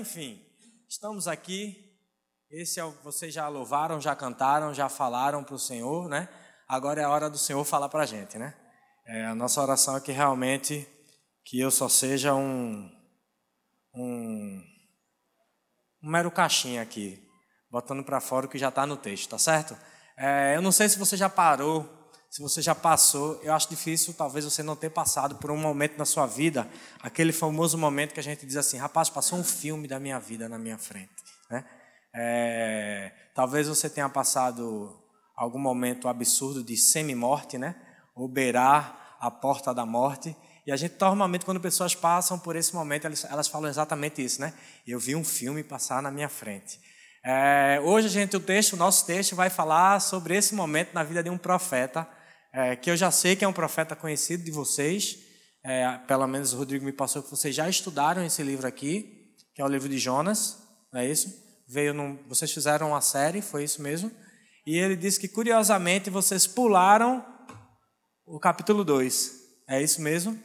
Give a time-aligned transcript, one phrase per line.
[0.00, 0.42] Enfim,
[0.88, 1.76] estamos aqui.
[2.50, 6.26] Esse é o, vocês já louvaram, já cantaram, já falaram para o Senhor, né?
[6.66, 8.56] Agora é a hora do Senhor falar para a gente, né?
[9.06, 10.88] É, a nossa oração é que realmente
[11.44, 12.90] que eu só seja um,
[13.94, 14.62] um,
[16.02, 17.22] um mero caixinha aqui,
[17.70, 19.76] botando para fora o que já está no texto, tá certo?
[20.16, 21.84] É, eu não sei se você já parou,
[22.30, 25.98] se você já passou, eu acho difícil talvez você não ter passado por um momento
[25.98, 26.70] na sua vida,
[27.02, 30.48] aquele famoso momento que a gente diz assim, rapaz, passou um filme da minha vida
[30.48, 31.10] na minha frente,
[31.50, 31.64] né?
[32.14, 34.96] É, talvez você tenha passado
[35.36, 37.74] algum momento absurdo de semi-morte, né?
[38.14, 40.36] Ou beirar a porta da morte.
[40.64, 44.40] E a gente, normalmente, quando pessoas passam por esse momento, elas, elas falam exatamente isso,
[44.40, 44.54] né?
[44.86, 46.78] Eu vi um filme passar na minha frente.
[47.24, 51.22] É, hoje, gente, o texto, o nosso texto vai falar sobre esse momento na vida
[51.22, 52.08] de um profeta,
[52.52, 55.18] é, que eu já sei que é um profeta conhecido de vocês.
[55.64, 59.60] É, pelo menos o Rodrigo me passou que vocês já estudaram esse livro aqui, que
[59.60, 60.58] é o livro de Jonas,
[60.92, 61.32] não é isso?
[61.68, 64.10] Veio num, vocês fizeram uma série, foi isso mesmo?
[64.66, 67.24] E ele disse que, curiosamente, vocês pularam
[68.26, 69.40] o capítulo 2.
[69.68, 70.38] É isso mesmo?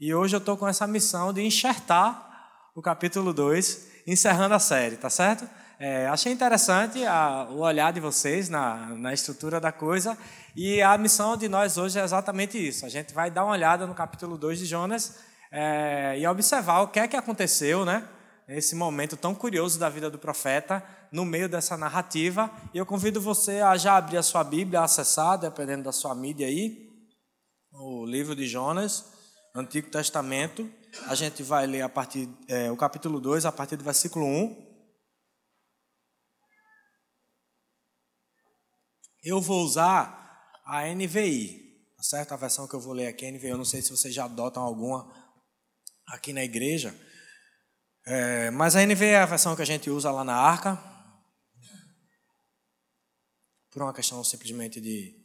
[0.00, 2.28] E hoje eu estou com essa missão de enxertar
[2.74, 5.48] o capítulo 2, encerrando a série, tá certo?
[5.84, 10.16] É, achei interessante a, o olhar de vocês na, na estrutura da coisa.
[10.54, 12.86] E a missão de nós hoje é exatamente isso.
[12.86, 15.18] A gente vai dar uma olhada no capítulo 2 de Jonas
[15.50, 18.08] é, e observar o que é que aconteceu, né?
[18.46, 22.48] Esse momento tão curioso da vida do profeta, no meio dessa narrativa.
[22.72, 26.14] E eu convido você a já abrir a sua Bíblia, a acessar, dependendo da sua
[26.14, 26.88] mídia aí,
[27.72, 29.06] o livro de Jonas,
[29.52, 30.70] Antigo Testamento.
[31.08, 34.71] A gente vai ler a partir, é, o capítulo 2, a partir do versículo 1.
[39.22, 42.32] Eu vou usar a NVI, tá certo?
[42.32, 43.48] A versão que eu vou ler aqui NVI.
[43.48, 45.10] Eu não sei se vocês já adotam alguma
[46.08, 46.94] aqui na igreja.
[48.06, 50.76] É, mas a NVI é a versão que a gente usa lá na arca.
[53.70, 55.22] Por uma questão simplesmente de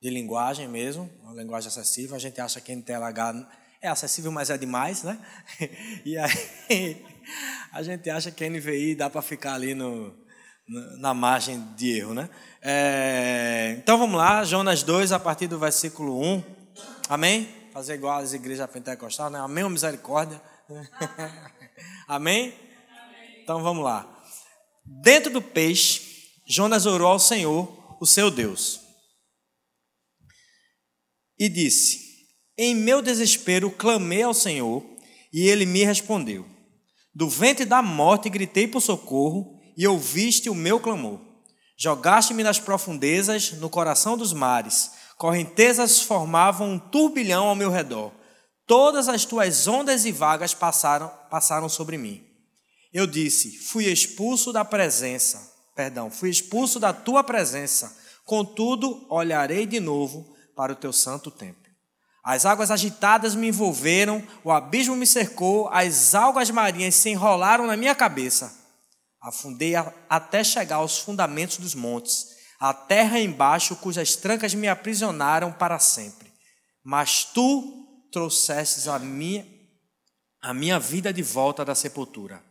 [0.00, 2.16] de linguagem mesmo, uma linguagem acessível.
[2.16, 3.46] A gente acha que NTLH
[3.82, 5.18] é acessível, mas é demais, né?
[6.04, 7.04] E aí
[7.72, 10.16] a gente acha que NVI dá para ficar ali no,
[10.98, 12.30] na margem de erro, né?
[12.62, 16.42] É, então vamos lá, Jonas 2, a partir do versículo 1.
[17.08, 17.48] Amém?
[17.72, 19.38] Fazer igual às igrejas pentecostais, né?
[19.40, 20.40] Amém ou misericórdia?
[22.06, 22.54] Amém?
[23.42, 24.08] Então vamos lá.
[24.84, 26.02] Dentro do peixe,
[26.46, 28.90] Jonas orou ao Senhor, o seu Deus
[31.40, 31.98] e disse:
[32.56, 34.84] Em meu desespero clamei ao Senhor,
[35.32, 36.46] e ele me respondeu.
[37.14, 41.18] Do ventre da morte gritei por socorro, e ouviste o meu clamor.
[41.82, 44.90] Jogaste-me nas profundezas, no coração dos mares.
[45.16, 48.12] Correntezas formavam um turbilhão ao meu redor.
[48.66, 52.22] Todas as tuas ondas e vagas passaram, passaram sobre mim.
[52.92, 57.96] Eu disse: Fui expulso da presença, perdão, fui expulso da tua presença.
[58.26, 61.70] Contudo, olharei de novo para o teu santo templo.
[62.22, 67.74] As águas agitadas me envolveram, o abismo me cercou, as algas marinhas se enrolaram na
[67.74, 68.59] minha cabeça.
[69.22, 69.74] Afundei
[70.08, 72.26] até chegar aos fundamentos dos montes,
[72.58, 76.32] a terra embaixo, cujas trancas me aprisionaram para sempre.
[76.82, 79.46] Mas tu trouxestes a minha,
[80.42, 82.42] a minha vida de volta da sepultura.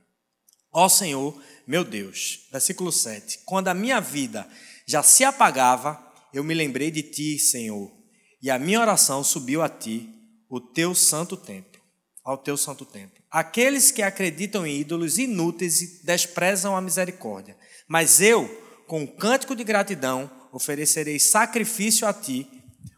[0.72, 2.47] Ó Senhor, meu Deus.
[2.52, 3.40] Versículo 7.
[3.46, 4.47] Quando a minha vida
[4.88, 6.00] já se apagava,
[6.34, 8.00] eu me lembrei de ti, Senhor
[8.41, 10.09] e a minha oração subiu a ti,
[10.50, 11.81] o teu santo templo,
[12.24, 13.19] ao teu santo templo.
[13.31, 17.56] Aqueles que acreditam em ídolos inúteis desprezam a misericórdia,
[17.88, 18.47] mas eu,
[18.88, 22.47] com um cântico de gratidão, oferecerei sacrifício a ti.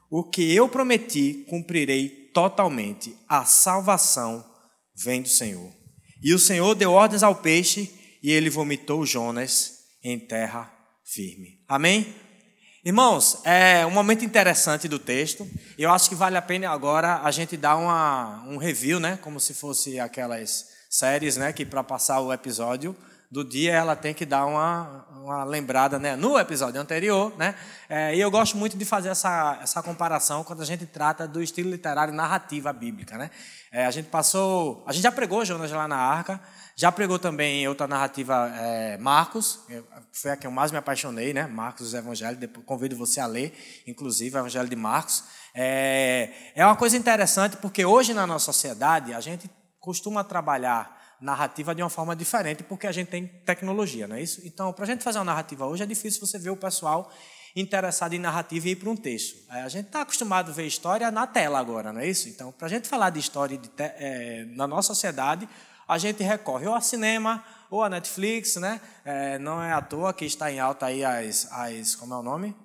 [0.10, 3.16] O que eu prometi, cumprirei totalmente.
[3.28, 4.46] A salvação
[4.96, 5.72] vem do Senhor.
[6.24, 7.92] E o Senhor deu ordens ao peixe,
[8.24, 10.72] e ele vomitou Jonas em terra
[11.04, 11.64] firme.
[11.68, 12.14] Amém?
[12.84, 15.48] Irmãos, é um momento interessante do texto.
[15.78, 19.20] Eu acho que vale a pena agora a gente dar uma, um review, né?
[19.22, 21.54] Como se fosse aquelas séries, né?
[21.54, 22.96] Que para passar o episódio
[23.30, 26.16] do dia ela tem que dar uma, uma lembrada, né?
[26.16, 27.54] No episódio anterior, né?
[27.88, 31.40] É, e eu gosto muito de fazer essa, essa comparação quando a gente trata do
[31.40, 33.30] estilo literário narrativa bíblica, né?
[33.72, 36.42] É, a gente passou, a gente já pregou Jonas lá na Arca.
[36.82, 39.60] Já pregou também outra narrativa, é, Marcos,
[40.12, 41.46] foi a que eu mais me apaixonei, né?
[41.46, 42.40] Marcos, os.
[42.40, 43.54] Depois, convido você a ler,
[43.86, 45.24] inclusive, o Evangelho de Marcos.
[45.54, 49.48] É, é uma coisa interessante porque hoje na nossa sociedade a gente
[49.80, 54.42] costuma trabalhar narrativa de uma forma diferente porque a gente tem tecnologia, não é isso?
[54.44, 57.12] Então, para a gente fazer uma narrativa hoje é difícil você ver o pessoal
[57.56, 59.38] interessado em narrativa e ir para um texto.
[59.52, 62.28] É, a gente está acostumado a ver história na tela agora, não é isso?
[62.28, 63.84] Então, para a gente falar de história de te...
[63.84, 65.48] é, na nossa sociedade,
[65.88, 68.82] a gente recorre ou ao cinema ou à Netflix, né?
[69.06, 72.24] É, não é à toa que está em alta aí as, as como é o
[72.24, 72.56] nome?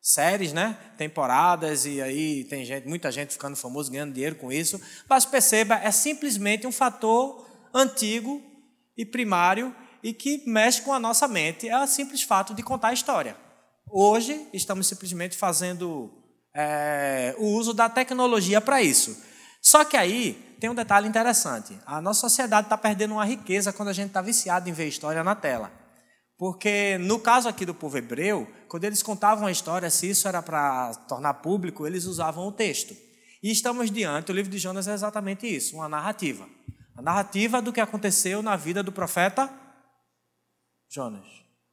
[0.00, 0.76] Séries, né?
[0.96, 4.80] Temporadas e aí tem gente, muita gente ficando famoso, ganhando dinheiro com isso.
[5.08, 8.42] Mas perceba, é simplesmente um fator antigo
[8.96, 11.68] e primário e que mexe com a nossa mente.
[11.68, 13.36] É o simples fato de contar a história.
[13.90, 16.12] Hoje estamos simplesmente fazendo
[16.54, 19.22] é, o uso da tecnologia para isso.
[19.62, 21.78] Só que aí tem um detalhe interessante.
[21.86, 25.22] A nossa sociedade está perdendo uma riqueza quando a gente está viciado em ver história
[25.22, 25.72] na tela.
[26.36, 30.40] Porque no caso aqui do povo hebreu, quando eles contavam a história, se isso era
[30.40, 32.94] para tornar público, eles usavam o texto.
[33.42, 36.48] E estamos diante, o livro de Jonas é exatamente isso, uma narrativa.
[36.96, 39.52] A narrativa do que aconteceu na vida do profeta
[40.90, 41.26] Jonas.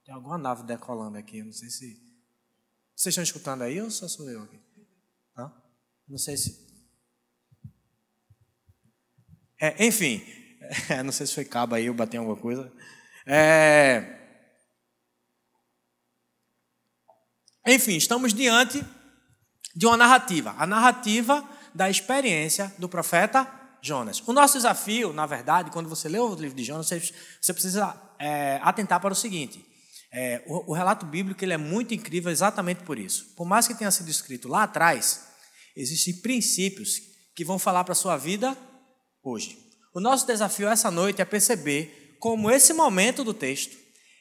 [0.03, 2.05] Tem alguma nave decolando aqui, não sei se.
[2.95, 4.59] Vocês estão escutando aí ou só sou eu aqui?
[5.35, 5.51] Não,
[6.07, 6.64] não sei se.
[9.59, 10.23] É, enfim,
[10.89, 12.71] é, não sei se foi cabo aí, eu bati alguma coisa.
[13.25, 14.15] É,
[17.65, 18.83] enfim, estamos diante
[19.75, 23.49] de uma narrativa, a narrativa da experiência do profeta
[23.81, 24.21] Jonas.
[24.27, 26.99] O nosso desafio, na verdade, quando você lê o livro de Jonas, você,
[27.41, 29.65] você precisa é, atentar para o seguinte:
[30.11, 33.33] é, o, o, relato bíblico ele é muito incrível exatamente por isso.
[33.35, 35.27] Por mais que tenha sido escrito lá atrás,
[35.75, 37.01] existem princípios
[37.35, 38.57] que vão falar para a sua vida
[39.25, 39.57] hoje.
[39.93, 43.75] O nosso desafio essa noite é perceber como esse momento do texto,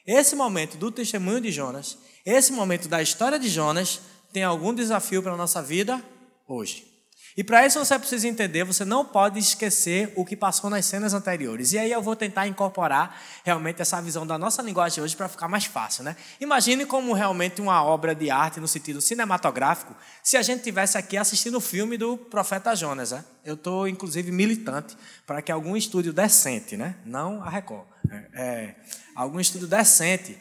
[0.05, 4.01] esse momento do testemunho de Jonas, esse momento da história de Jonas
[4.33, 6.03] tem algum desafio para a nossa vida
[6.47, 6.94] hoje.
[7.37, 11.13] E para isso você precisa entender, você não pode esquecer o que passou nas cenas
[11.13, 11.73] anteriores.
[11.73, 15.49] E aí eu vou tentar incorporar realmente essa visão da nossa linguagem hoje para ficar
[15.49, 16.15] mais fácil, né?
[16.39, 19.93] Imagine como realmente uma obra de arte no sentido cinematográfico,
[20.23, 23.25] se a gente tivesse aqui assistindo o filme do profeta Jonas, né?
[23.43, 24.95] Eu estou inclusive militante
[25.27, 26.95] para que algum estúdio decente, né?
[27.05, 28.75] Não a Record, é, é
[29.13, 30.37] algum estúdio decente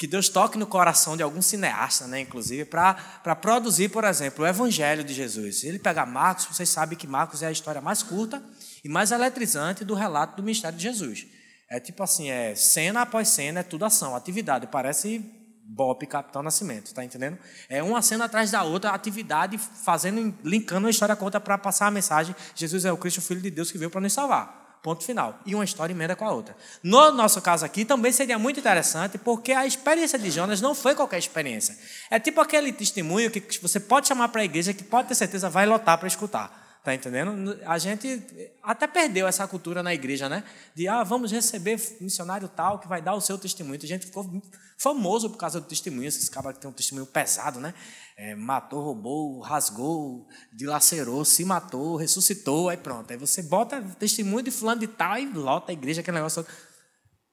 [0.00, 4.48] que Deus toque no coração de algum cineasta, né, inclusive, para produzir, por exemplo, o
[4.48, 5.62] Evangelho de Jesus.
[5.62, 8.42] Ele pega Marcos, vocês sabem que Marcos é a história mais curta
[8.82, 11.26] e mais eletrizante do relato do ministério de Jesus.
[11.68, 14.66] É tipo assim, é cena após cena, é tudo ação, atividade.
[14.68, 15.22] Parece
[15.66, 17.38] Bob, Capitão Nascimento, tá entendendo?
[17.68, 21.88] É uma cena atrás da outra, atividade, fazendo, linkando uma história com outra para passar
[21.88, 24.59] a mensagem: Jesus é o Cristo, o Filho de Deus que veio para nos salvar.
[24.82, 25.38] Ponto final.
[25.44, 26.56] E uma história emenda com a outra.
[26.82, 30.94] No nosso caso aqui, também seria muito interessante, porque a experiência de Jonas não foi
[30.94, 31.78] qualquer experiência.
[32.10, 35.50] É tipo aquele testemunho que você pode chamar para a igreja, que pode ter certeza
[35.50, 36.59] vai lotar para escutar.
[36.82, 37.58] Tá entendendo?
[37.66, 38.22] A gente
[38.62, 40.42] até perdeu essa cultura na igreja, né?
[40.74, 43.78] De, ah, vamos receber missionário tal que vai dar o seu testemunho.
[43.82, 44.42] A gente ficou
[44.78, 46.08] famoso por causa do testemunho.
[46.08, 47.74] Esses cabras que tem um testemunho pesado, né?
[48.16, 53.10] É, matou, roubou, rasgou, dilacerou, se matou, ressuscitou, aí pronto.
[53.10, 56.46] Aí você bota testemunho de fulano de tal e lota a igreja, aquele negócio.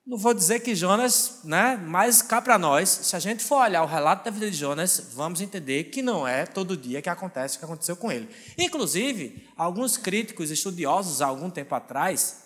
[0.08, 1.76] Não vou dizer que Jonas, né?
[1.86, 5.12] Mas cá para nós, se a gente for olhar o relato da vida de Jonas,
[5.14, 8.30] vamos entender que não é todo dia que acontece o que aconteceu com ele.
[8.58, 12.38] Inclusive, alguns críticos estudiosos, há algum tempo atrás,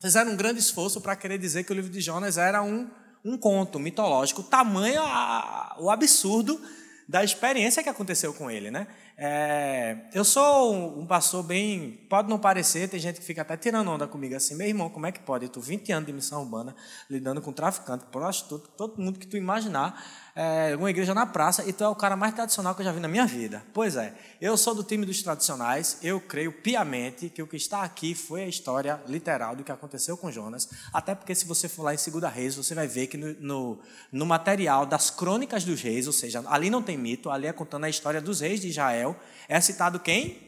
[0.00, 2.88] fizeram um grande esforço para querer dizer que o livro de Jonas era um,
[3.22, 6.58] um conto mitológico, tamanho a, o absurdo
[7.06, 8.86] da experiência que aconteceu com ele, né?
[9.16, 12.04] É, eu sou um, pastor bem.
[12.08, 15.06] Pode não parecer, tem gente que fica até tirando onda comigo assim, meu irmão, como
[15.06, 15.44] é que pode?
[15.44, 16.74] Eu estou 20 anos de missão urbana,
[17.08, 20.02] lidando com traficante, prostituto, todo mundo que tu imaginar
[20.36, 23.00] é, igreja na praça e tu é o cara mais tradicional que eu já vi
[23.00, 23.62] na minha vida.
[23.72, 27.82] Pois é, eu sou do time dos tradicionais, eu creio piamente que o que está
[27.82, 31.84] aqui foi a história literal do que aconteceu com Jonas, até porque se você for
[31.84, 33.80] lá em 2 Reis, você vai ver que no, no,
[34.10, 37.84] no material das crônicas dos reis, ou seja, ali não tem mito, ali é contando
[37.84, 39.03] a história dos reis de Israel,
[39.48, 40.44] é citado quem?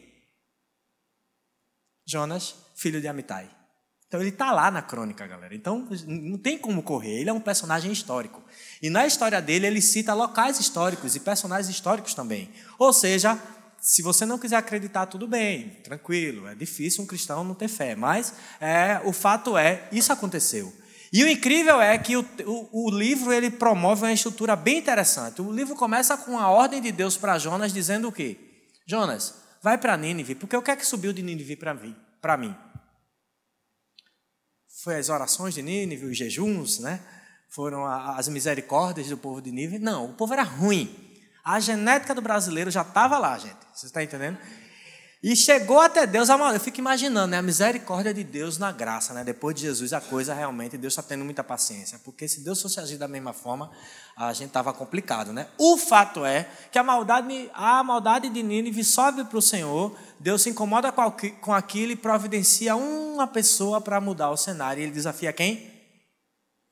[2.07, 3.57] Jonas, filho de Amitai.
[4.07, 5.53] Então ele está lá na crônica, galera.
[5.53, 7.19] Então não tem como correr.
[7.19, 8.41] Ele é um personagem histórico.
[8.81, 12.49] E na história dele ele cita locais históricos e personagens históricos também.
[12.79, 13.37] Ou seja,
[13.81, 16.47] se você não quiser acreditar, tudo bem, tranquilo.
[16.47, 17.95] É difícil um cristão não ter fé.
[17.95, 20.73] Mas é, o fato é, isso aconteceu.
[21.11, 25.41] E o incrível é que o, o, o livro ele promove uma estrutura bem interessante.
[25.41, 28.46] O livro começa com a ordem de Deus para Jonas dizendo o quê?
[28.87, 32.55] Jonas, vai para Nínive, porque o que é que subiu de Nínive para mim?
[34.83, 37.01] foi as orações de Nínive, os jejuns, né?
[37.49, 39.79] Foram as misericórdias do povo de Nínive.
[39.79, 40.95] Não, o povo era ruim.
[41.43, 43.57] A genética do brasileiro já estava lá, gente.
[43.73, 44.37] Você está entendendo?
[45.21, 49.23] E chegou até Deus, eu fico imaginando, né, a misericórdia de Deus na graça, né?
[49.23, 51.99] Depois de Jesus, a coisa realmente, Deus está tendo muita paciência.
[52.05, 53.71] Porque se Deus fosse agir da mesma forma,
[54.15, 55.47] a gente estava complicado, né?
[55.57, 60.43] O fato é que a maldade, a maldade de Nínive sobe para o Senhor, Deus
[60.43, 64.81] se incomoda com aquilo e providencia uma pessoa para mudar o cenário.
[64.81, 65.76] E ele desafia quem?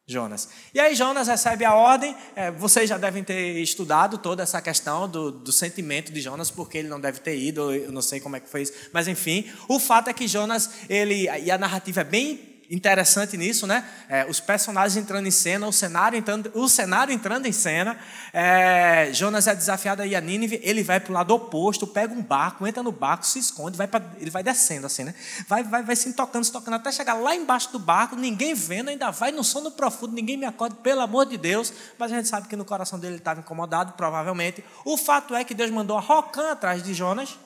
[0.07, 0.49] Jonas.
[0.71, 5.09] E aí Jonas recebe a ordem, é, vocês já devem ter estudado toda essa questão
[5.09, 8.35] do, do, sentimento de Jonas, porque ele não deve ter ido, eu não sei como
[8.35, 12.01] é que foi isso, mas enfim, o fato é que Jonas, ele, e a narrativa
[12.01, 13.87] é bem interessante nisso, né?
[14.09, 17.97] É, os personagens entrando em cena, o cenário entrando, o cenário entrando em cena.
[18.33, 22.21] É, Jonas é desafiado aí a Nínive, ele vai para o lado oposto, pega um
[22.21, 25.13] barco, entra no barco, se esconde, vai pra, ele vai descendo assim, né?
[25.47, 28.89] Vai, vai, vai se tocando, se tocando, até chegar lá embaixo do barco, ninguém vendo,
[28.89, 31.71] ainda vai no sono profundo, ninguém me acorda, pelo amor de Deus.
[31.97, 34.63] Mas a gente sabe que no coração dele ele estava incomodado, provavelmente.
[34.83, 37.37] O fato é que Deus mandou a Rocã atrás de Jonas.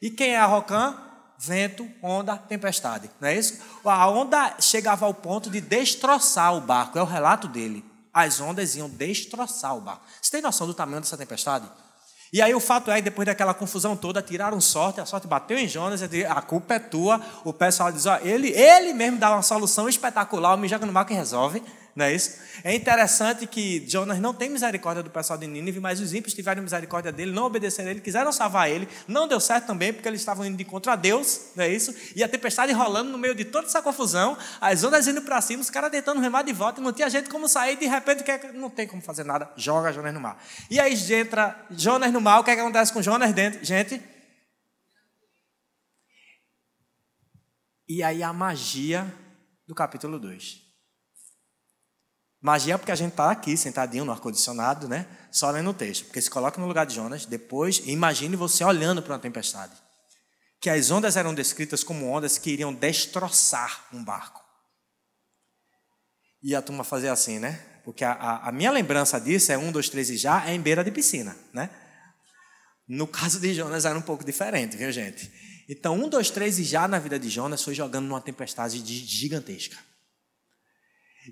[0.00, 1.13] E quem é a Rocã?
[1.38, 3.10] Vento, onda, tempestade.
[3.20, 3.58] Não é isso?
[3.84, 7.84] A onda chegava ao ponto de destroçar o barco, é o relato dele.
[8.12, 10.02] As ondas iam destroçar o barco.
[10.20, 11.68] Você tem noção do tamanho dessa tempestade?
[12.32, 15.56] E aí o fato é que depois daquela confusão toda, tiraram sorte, a sorte bateu
[15.56, 17.20] em Jonas, a culpa é tua.
[17.44, 21.04] O pessoal diz, ó, ele, ele mesmo dá uma solução espetacular, me joga no mar
[21.04, 21.62] que resolve.
[21.94, 22.38] Não é isso?
[22.64, 26.62] É interessante que Jonas não tem misericórdia do pessoal de Nínive, mas os ímpios tiveram
[26.62, 28.88] misericórdia dele, não obedeceram a ele, quiseram salvar ele.
[29.06, 31.94] Não deu certo também, porque eles estavam indo de contra Deus, não é isso?
[32.16, 35.62] E a tempestade rolando no meio de toda essa confusão, as ondas indo para cima,
[35.62, 38.24] os caras tentando remar de volta, não tinha jeito como sair, de repente
[38.54, 40.42] não tem como fazer nada, joga Jonas no mar.
[40.70, 43.64] E aí entra Jonas no mar, o que, é que acontece com Jonas dentro?
[43.64, 44.02] Gente,
[47.86, 49.06] E aí a magia
[49.68, 50.63] do capítulo 2.
[52.44, 55.06] Magia porque a gente está aqui, sentadinho no ar-condicionado, né?
[55.32, 56.04] Só lendo o texto.
[56.04, 59.72] Porque se coloca no lugar de Jonas, depois imagine você olhando para uma tempestade.
[60.60, 64.42] Que as ondas eram descritas como ondas que iriam destroçar um barco.
[66.42, 67.64] E a turma fazia assim, né?
[67.82, 70.60] Porque a, a, a minha lembrança disso é um, dois, três e já, é em
[70.60, 71.70] beira de piscina, né?
[72.86, 75.32] No caso de Jonas era um pouco diferente, viu, gente?
[75.66, 79.78] Então, um, dois, três e já na vida de Jonas foi jogando numa tempestade gigantesca.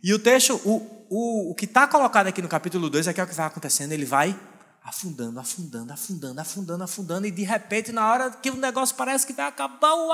[0.00, 3.20] E o texto, o, o, o que está colocado aqui no capítulo 2 é que
[3.20, 4.38] é o que vai acontecendo, ele vai
[4.82, 9.32] afundando, afundando, afundando, afundando, afundando, e de repente, na hora que o negócio parece que
[9.32, 10.10] vai acabar, o.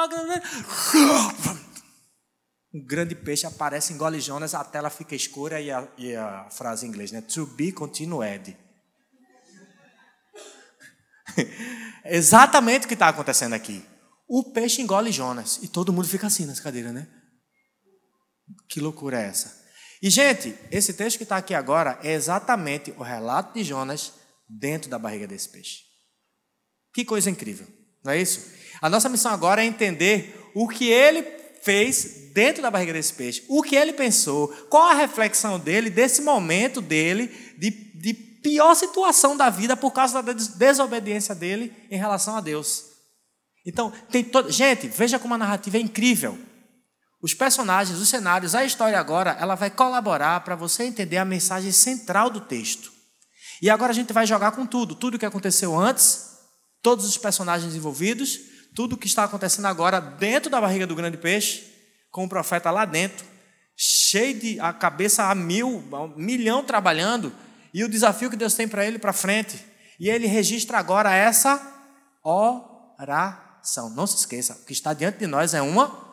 [2.74, 6.84] Um grande peixe aparece, engole Jonas, a tela fica escura e a, e a frase
[6.84, 7.22] em inglês, né?
[7.22, 8.54] To be continued.
[12.04, 13.82] Exatamente o que está acontecendo aqui.
[14.28, 17.08] O peixe engole Jonas e todo mundo fica assim nessa cadeira, né?
[18.68, 19.57] Que loucura é essa?
[20.02, 24.12] E, gente, esse texto que está aqui agora é exatamente o relato de Jonas
[24.48, 25.82] dentro da barriga desse peixe.
[26.94, 27.66] Que coisa incrível,
[28.04, 28.50] não é isso?
[28.80, 31.22] A nossa missão agora é entender o que ele
[31.62, 36.22] fez dentro da barriga desse peixe, o que ele pensou, qual a reflexão dele desse
[36.22, 37.28] momento dele
[37.58, 42.84] de, de pior situação da vida por causa da desobediência dele em relação a Deus.
[43.66, 44.50] Então, tem todo.
[44.50, 46.38] Gente, veja como a narrativa é incrível.
[47.20, 51.72] Os personagens, os cenários, a história agora, ela vai colaborar para você entender a mensagem
[51.72, 52.92] central do texto.
[53.60, 56.28] E agora a gente vai jogar com tudo, tudo o que aconteceu antes,
[56.80, 58.38] todos os personagens envolvidos,
[58.74, 61.64] tudo o que está acontecendo agora dentro da barriga do grande peixe,
[62.10, 63.26] com o profeta lá dentro,
[63.76, 67.32] cheio de a cabeça a mil, a um milhão trabalhando,
[67.74, 69.62] e o desafio que Deus tem para ele para frente.
[69.98, 71.60] E ele registra agora essa
[72.22, 73.90] oração.
[73.90, 76.07] Não se esqueça, o que está diante de nós é uma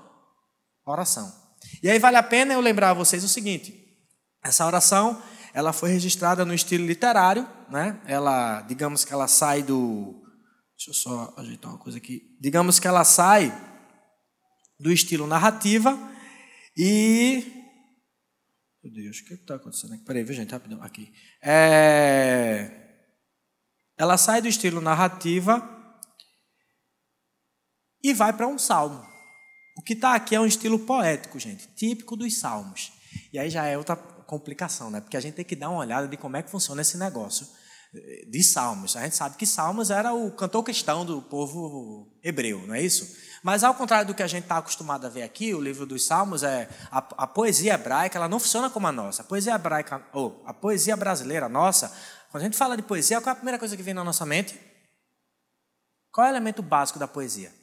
[0.85, 1.33] oração.
[1.81, 3.73] E aí vale a pena eu lembrar a vocês o seguinte:
[4.43, 5.21] essa oração
[5.53, 8.01] ela foi registrada no estilo literário, né?
[8.05, 10.21] Ela, digamos que ela sai do
[10.77, 12.37] Deixa eu só ajeitar uma coisa aqui.
[12.41, 13.49] Digamos que ela sai
[14.77, 15.97] do estilo narrativa
[16.77, 17.63] e
[18.83, 20.03] meu Deus, o que é está acontecendo aqui?
[20.03, 20.51] Peraí, viu, gente?
[20.51, 21.11] Rapidão, aqui.
[21.41, 22.69] É...
[23.97, 25.67] Ela sai do estilo narrativa
[28.03, 29.03] e vai para um salmo.
[29.75, 32.93] O que está aqui é um estilo poético, gente, típico dos salmos.
[33.31, 35.01] E aí já é outra complicação, né?
[35.01, 37.47] Porque a gente tem que dar uma olhada de como é que funciona esse negócio
[37.93, 38.95] eh, de salmos.
[38.95, 43.15] A gente sabe que salmos era o cantor cristão do povo hebreu, não é isso?
[43.43, 46.05] Mas ao contrário do que a gente está acostumado a ver aqui, o livro dos
[46.05, 49.21] salmos é a, a, poesia hebraica, ela não funciona como a nossa.
[49.21, 51.95] A poesia hebraica, ou a poesia brasileira nossa,
[52.31, 54.25] quando a gente fala de poesia, qual é a primeira coisa que vem na nossa
[54.25, 54.59] mente?
[56.11, 57.53] Qual é o elemento básico da poesia?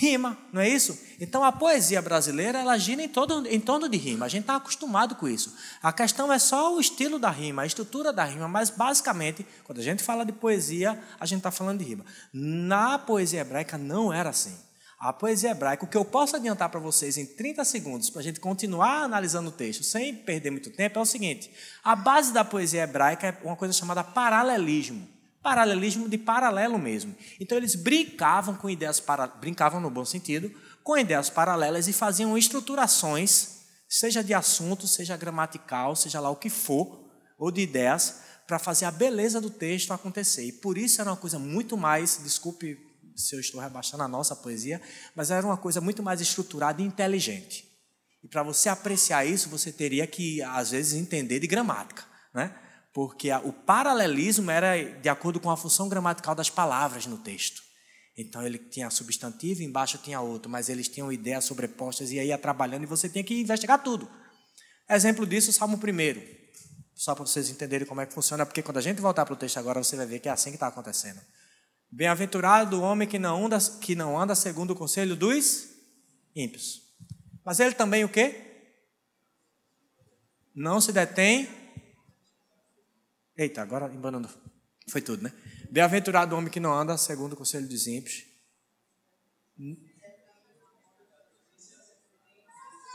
[0.00, 0.96] Rima, não é isso?
[1.18, 4.26] Então a poesia brasileira ela gira em, todo, em torno de rima.
[4.26, 5.56] A gente está acostumado com isso.
[5.82, 9.80] A questão é só o estilo da rima, a estrutura da rima, mas basicamente, quando
[9.80, 12.06] a gente fala de poesia, a gente está falando de rima.
[12.32, 14.56] Na poesia hebraica não era assim.
[15.00, 18.24] A poesia hebraica, o que eu posso adiantar para vocês em 30 segundos, para a
[18.24, 21.50] gente continuar analisando o texto sem perder muito tempo, é o seguinte:
[21.82, 25.17] a base da poesia hebraica é uma coisa chamada paralelismo.
[25.48, 27.16] Paralelismo de paralelo mesmo.
[27.40, 32.36] Então eles brincavam com ideias, para, brincavam no bom sentido, com ideias paralelas e faziam
[32.36, 37.02] estruturações, seja de assunto, seja gramatical, seja lá o que for,
[37.38, 40.44] ou de ideias, para fazer a beleza do texto acontecer.
[40.44, 42.76] E por isso era uma coisa muito mais, desculpe
[43.16, 44.82] se eu estou rebaixando a nossa poesia,
[45.16, 47.64] mas era uma coisa muito mais estruturada e inteligente.
[48.22, 52.54] E para você apreciar isso, você teria que, às vezes, entender de gramática, né?
[52.92, 57.62] Porque o paralelismo era de acordo com a função gramatical das palavras no texto.
[58.16, 62.38] Então ele tinha substantivo, embaixo tinha outro, mas eles tinham ideias sobrepostas e aí ia
[62.38, 64.10] trabalhando e você tinha que investigar tudo.
[64.90, 66.38] Exemplo disso, o Salmo 1.
[66.96, 69.36] Só para vocês entenderem como é que funciona, porque quando a gente voltar para o
[69.36, 71.20] texto agora, você vai ver que é assim que está acontecendo.
[71.90, 75.68] Bem-aventurado o homem que não, anda, que não anda segundo o conselho dos
[76.34, 76.82] ímpios.
[77.44, 78.44] Mas ele também o quê?
[80.54, 81.48] Não se detém
[83.38, 84.28] Eita, agora embanando.
[84.90, 85.32] Foi tudo, né?
[85.70, 88.24] Bem-aventurado o homem que não anda segundo o conselho dos ímpios.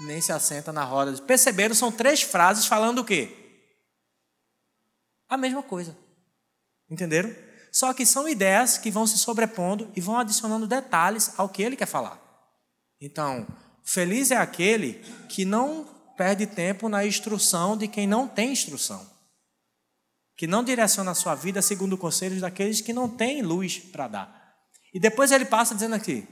[0.02, 1.14] Nem se assenta na roda.
[1.22, 1.74] Perceberam?
[1.74, 3.32] São três frases falando o quê?
[5.30, 5.98] A mesma coisa.
[6.90, 7.34] Entenderam?
[7.72, 11.78] Só que são ideias que vão se sobrepondo e vão adicionando detalhes ao que ele
[11.78, 12.22] quer falar.
[13.00, 13.48] Então,
[13.82, 14.96] feliz é aquele
[15.30, 15.86] que não
[16.18, 19.13] perde tempo na instrução de quem não tem instrução
[20.36, 24.54] que não direciona a sua vida segundo conselhos daqueles que não têm luz para dar.
[24.94, 26.28] E depois ele passa dizendo aqui,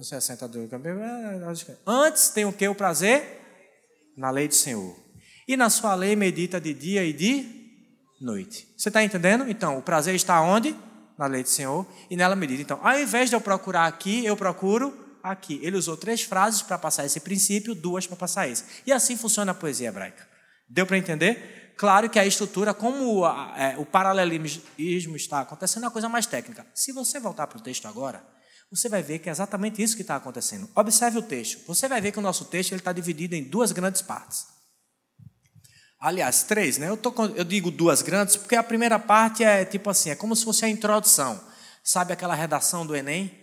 [0.00, 0.70] no 62,
[1.86, 2.66] antes tem o que?
[2.66, 3.38] O prazer?
[4.16, 4.96] Na lei do Senhor.
[5.46, 7.44] E na sua lei medita de dia e de
[8.20, 8.66] noite.
[8.78, 9.48] Você está entendendo?
[9.48, 10.74] Então, o prazer está onde?
[11.18, 11.86] Na lei do Senhor.
[12.08, 12.62] E nela medita.
[12.62, 15.60] Então, ao invés de eu procurar aqui, eu procuro aqui.
[15.62, 18.64] Ele usou três frases para passar esse princípio, duas para passar esse.
[18.86, 20.26] E assim funciona a poesia hebraica.
[20.68, 21.59] Deu para entender?
[21.80, 26.66] Claro que a estrutura, como é, o paralelismo está acontecendo, é uma coisa mais técnica.
[26.74, 28.22] Se você voltar para o texto agora,
[28.70, 30.68] você vai ver que é exatamente isso que está acontecendo.
[30.76, 31.66] Observe o texto.
[31.66, 34.44] Você vai ver que o nosso texto ele está dividido em duas grandes partes.
[35.98, 36.86] Aliás, três, né?
[36.86, 40.36] Eu, tô, eu digo duas grandes porque a primeira parte é tipo assim, é como
[40.36, 41.42] se fosse a introdução.
[41.82, 43.34] Sabe aquela redação do Enem?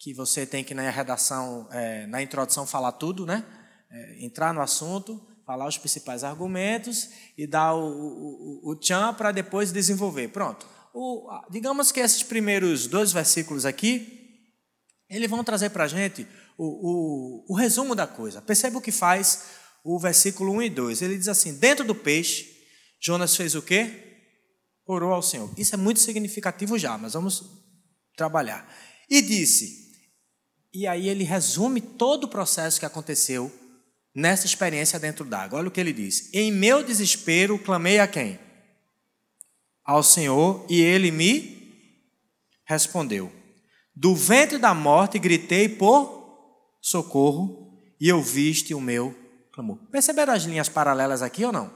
[0.00, 3.44] Que você tem que na redação, é, na introdução, falar tudo, né?
[3.88, 9.32] É, entrar no assunto falar os principais argumentos e dar o, o, o tchan para
[9.32, 10.28] depois desenvolver.
[10.28, 10.66] Pronto.
[10.92, 14.42] O, digamos que esses primeiros dois versículos aqui,
[15.08, 16.26] eles vão trazer para a gente
[16.56, 18.40] o, o, resumo da coisa.
[18.40, 19.44] Perceba o que faz
[19.84, 21.02] o versículo 1 e 2.
[21.02, 22.48] Ele diz assim: Dentro do peixe,
[23.00, 24.02] Jonas fez o quê?
[24.86, 25.50] Orou ao Senhor.
[25.56, 27.42] Isso é muito significativo já, mas vamos
[28.16, 28.68] trabalhar.
[29.10, 29.84] E disse,
[30.72, 33.52] e aí ele resume todo o processo que aconteceu
[34.14, 35.58] nessa experiência dentro d'água.
[35.58, 38.38] Olha o que ele diz: Em meu desespero clamei a quem?
[39.84, 41.54] Ao Senhor, e ele me
[42.64, 43.30] respondeu.
[43.94, 49.16] Do ventre da morte gritei por socorro, e eu viste o meu
[49.52, 49.78] clamor.
[49.90, 51.66] Perceberam as linhas paralelas aqui ou não?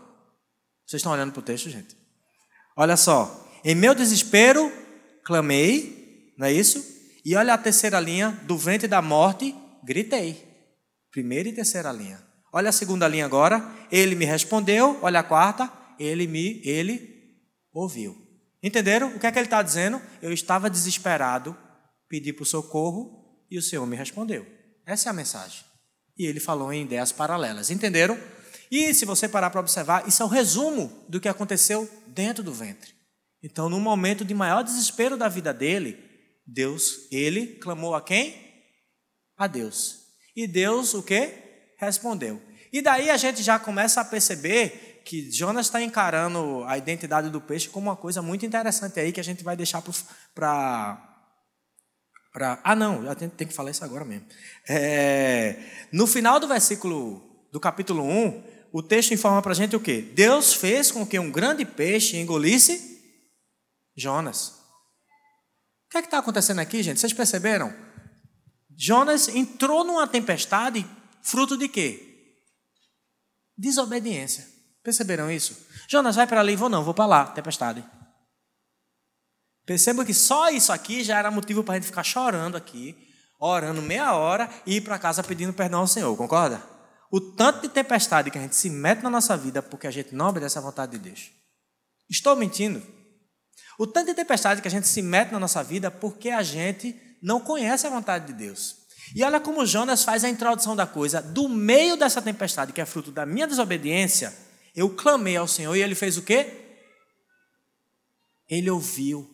[0.86, 1.96] Vocês estão olhando para o texto, gente?
[2.76, 3.46] Olha só.
[3.64, 4.72] Em meu desespero
[5.24, 6.82] clamei, não é isso?
[7.24, 10.46] E olha a terceira linha, do ventre da morte gritei.
[11.10, 12.27] Primeira e terceira linha.
[12.52, 13.66] Olha a segunda linha agora.
[13.90, 14.98] Ele me respondeu.
[15.02, 15.72] Olha a quarta.
[15.98, 17.18] Ele me, ele
[17.72, 18.16] ouviu.
[18.62, 19.14] Entenderam?
[19.14, 20.00] O que é que ele está dizendo?
[20.20, 21.56] Eu estava desesperado,
[22.08, 24.46] pedi por socorro e o Senhor me respondeu.
[24.86, 25.64] Essa é a mensagem.
[26.16, 27.70] E ele falou em ideias paralelas.
[27.70, 28.18] Entenderam?
[28.70, 32.52] E se você parar para observar, isso é o resumo do que aconteceu dentro do
[32.52, 32.92] ventre.
[33.42, 35.96] Então, no momento de maior desespero da vida dele,
[36.46, 38.34] Deus, ele clamou a quem?
[39.36, 40.00] A Deus.
[40.34, 41.47] E Deus o quê?
[41.78, 42.42] Respondeu.
[42.72, 47.40] E daí a gente já começa a perceber que Jonas está encarando a identidade do
[47.40, 49.82] peixe como uma coisa muito interessante aí que a gente vai deixar
[50.34, 51.04] para.
[52.30, 52.60] Pra...
[52.62, 54.26] Ah, não, já tem, que falar isso agora mesmo.
[54.68, 55.56] É...
[55.90, 60.02] no final do versículo do capítulo 1, o texto informa para a gente o quê?
[60.14, 62.98] Deus fez com que um grande peixe engolisse
[63.96, 64.58] Jonas.
[65.86, 67.00] O que é que está acontecendo aqui, gente?
[67.00, 67.74] Vocês perceberam?
[68.76, 70.86] Jonas entrou numa tempestade
[71.22, 72.36] Fruto de quê?
[73.56, 74.46] Desobediência.
[74.82, 75.66] Perceberam isso?
[75.88, 77.84] Jonas, vai para ali, vou não, vou para lá, tempestade.
[79.66, 82.96] Perceba que só isso aqui já era motivo para a gente ficar chorando aqui,
[83.38, 86.62] orando meia hora e ir para casa pedindo perdão ao Senhor, concorda?
[87.10, 90.14] O tanto de tempestade que a gente se mete na nossa vida porque a gente
[90.14, 91.30] não obedece à vontade de Deus.
[92.08, 92.82] Estou mentindo?
[93.78, 96.98] O tanto de tempestade que a gente se mete na nossa vida porque a gente
[97.22, 98.77] não conhece a vontade de Deus.
[99.14, 101.22] E olha como Jonas faz a introdução da coisa.
[101.22, 104.36] Do meio dessa tempestade, que é fruto da minha desobediência,
[104.74, 106.66] eu clamei ao Senhor e ele fez o quê?
[108.48, 109.28] Ele ouviu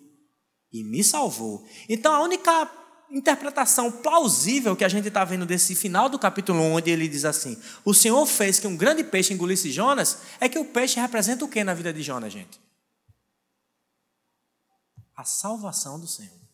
[0.73, 1.67] e me salvou.
[1.89, 2.71] Então a única
[3.11, 7.25] interpretação plausível que a gente está vendo desse final do capítulo 1, onde ele diz
[7.25, 11.45] assim: O Senhor fez que um grande peixe engolisse Jonas, é que o peixe representa
[11.45, 12.61] o que na vida de Jonas, gente?
[15.17, 16.45] A salvação do Senhor.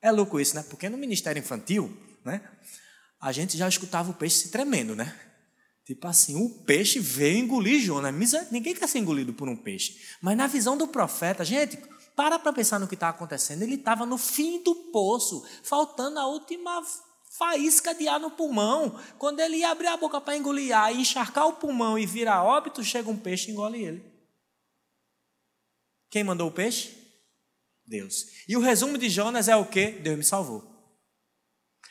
[0.00, 0.62] É louco isso, né?
[0.62, 1.94] Porque no ministério infantil,
[2.28, 2.48] né?
[3.20, 5.18] A gente já escutava o peixe se tremendo, né?
[5.84, 8.14] Tipo assim, o peixe veio engolir Jonas.
[8.50, 9.98] Ninguém quer ser engolido por um peixe.
[10.20, 11.78] Mas na visão do profeta, gente,
[12.14, 13.62] para para pensar no que está acontecendo.
[13.62, 16.84] Ele estava no fim do poço, faltando a última
[17.30, 19.00] faísca de ar no pulmão.
[19.18, 22.44] Quando ele ia abrir a boca para engolir ar e encharcar o pulmão e virar
[22.44, 24.04] óbito, chega um peixe e engole ele.
[26.10, 26.96] Quem mandou o peixe?
[27.86, 28.26] Deus.
[28.46, 29.92] E o resumo de Jonas é o que?
[29.92, 30.77] Deus me salvou.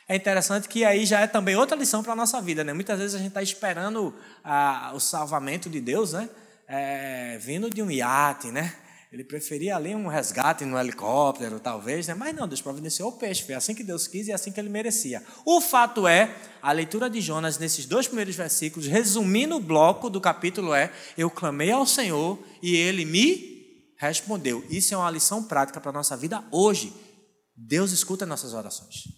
[0.08, 2.72] É interessante que aí já é também outra lição para a nossa vida, né?
[2.72, 6.30] Muitas vezes a gente está esperando ah, o salvamento de Deus, né?
[6.66, 8.74] É, vindo de um iate, né?
[9.12, 12.14] Ele preferia ali um resgate no helicóptero, talvez, né?
[12.14, 14.68] mas não, Deus providenciou o peixe, foi assim que Deus quis e assim que ele
[14.68, 15.22] merecia.
[15.46, 20.20] O fato é, a leitura de Jonas nesses dois primeiros versículos, resumindo o bloco do
[20.20, 24.64] capítulo, é: Eu clamei ao Senhor e ele me respondeu.
[24.70, 26.92] Isso é uma lição prática para a nossa vida hoje.
[27.56, 29.17] Deus escuta nossas orações.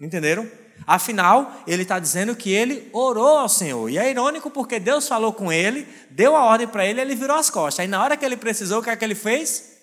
[0.00, 0.48] Entenderam?
[0.86, 3.90] Afinal, ele está dizendo que ele orou ao Senhor.
[3.90, 7.36] E é irônico porque Deus falou com ele, deu a ordem para ele, ele virou
[7.36, 7.80] as costas.
[7.80, 9.76] Aí na hora que ele precisou, o que é que ele fez?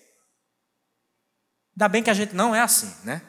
[1.76, 3.22] Ainda bem que a gente não é assim, né?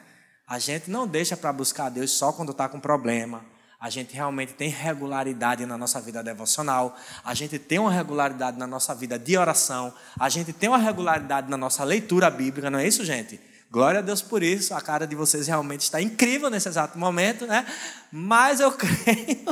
[0.47, 3.43] A gente não deixa para buscar Deus só quando está com problema.
[3.79, 6.97] A gente realmente tem regularidade na nossa vida devocional.
[7.23, 9.93] A gente tem uma regularidade na nossa vida de oração.
[10.17, 13.39] A gente tem uma regularidade na nossa leitura bíblica, não é isso, gente?
[13.69, 14.73] Glória a Deus por isso.
[14.73, 17.65] A cara de vocês realmente está incrível nesse exato momento, né?
[18.11, 19.45] Mas eu creio.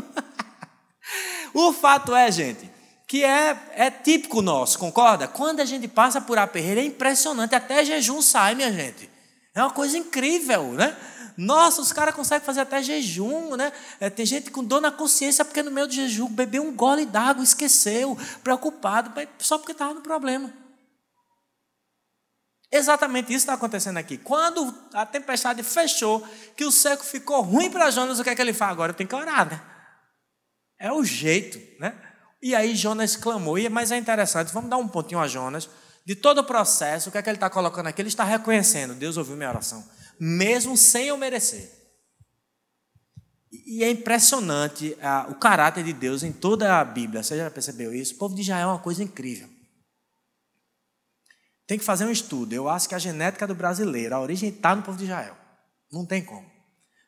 [1.54, 2.70] o fato é, gente,
[3.08, 5.28] que é, é típico nosso, concorda?
[5.28, 7.56] Quando a gente passa por aperreio, é impressionante.
[7.56, 9.10] Até jejum sai, minha gente.
[9.54, 10.96] É uma coisa incrível, né?
[11.38, 13.72] Nossa, os caras conseguem fazer até jejum, né?
[14.00, 17.06] É, tem gente com dor na consciência porque no meio do jejum bebeu um gole
[17.06, 20.65] d'água, esqueceu, preocupado, só porque estava no problema.
[22.76, 24.18] Exatamente isso está acontecendo aqui.
[24.18, 28.42] Quando a tempestade fechou, que o seco ficou ruim para Jonas, o que é que
[28.42, 28.94] ele faz agora?
[28.94, 29.62] Tenho que orar, né?
[30.78, 31.96] É o jeito, né?
[32.42, 35.70] E aí Jonas clamou, mas é interessante, vamos dar um pontinho a Jonas.
[36.06, 38.02] De todo o processo, o que é que ele está colocando aqui?
[38.02, 39.82] Ele está reconhecendo, Deus ouviu minha oração,
[40.20, 41.72] mesmo sem eu merecer.
[43.66, 47.24] E é impressionante ah, o caráter de Deus em toda a Bíblia.
[47.24, 48.16] Você já percebeu isso?
[48.16, 49.55] O povo de Israel é uma coisa incrível.
[51.68, 52.54] Tem que fazer um estudo.
[52.54, 55.36] Eu acho que a genética do brasileiro, a origem está no povo de Israel.
[55.92, 56.46] Não tem como.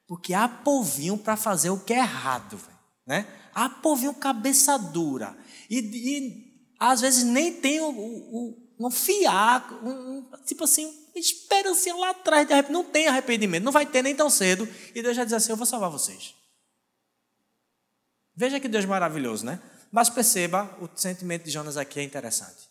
[0.08, 2.60] Porque há povinho para fazer o que é errado.
[3.06, 3.28] Né?
[3.54, 5.38] Há povinho cabeça dura.
[5.70, 6.48] E, e
[6.80, 12.48] às vezes nem tem o, o, um fiar, um, tipo assim, uma esperança lá atrás.
[12.48, 13.64] De não tem arrependimento.
[13.64, 14.68] Não vai ter nem tão cedo.
[14.96, 16.34] E Deus já diz assim: Eu vou salvar vocês.
[18.36, 19.60] Veja que Deus maravilhoso, né?
[19.92, 22.68] Mas perceba, o sentimento de Jonas aqui é interessante.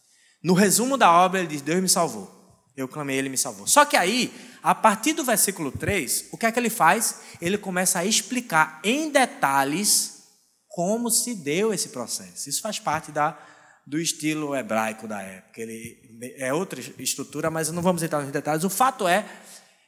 [0.47, 2.33] No resumo da obra, ele diz: Deus me salvou.
[2.77, 3.67] Eu clamei, ele me salvou.
[3.67, 4.33] Só que aí,
[4.63, 7.17] a partir do versículo 3, o que é que ele faz?
[7.41, 10.23] Ele começa a explicar em detalhes
[10.69, 12.49] como se deu esse processo.
[12.49, 13.37] Isso faz parte da,
[13.85, 15.61] do estilo hebraico da época.
[15.61, 15.99] Ele
[16.37, 18.63] é outra estrutura, mas não vamos entrar nos detalhes.
[18.63, 19.29] O fato é,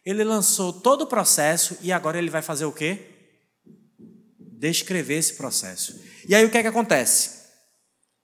[0.05, 3.07] ele lançou todo o processo e agora ele vai fazer o quê?
[4.59, 6.03] Descrever esse processo.
[6.29, 7.47] E aí o que é que acontece?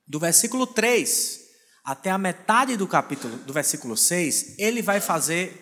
[0.05, 1.43] Do versículo 3
[1.85, 5.61] até a metade do capítulo, do versículo 6, ele vai fazer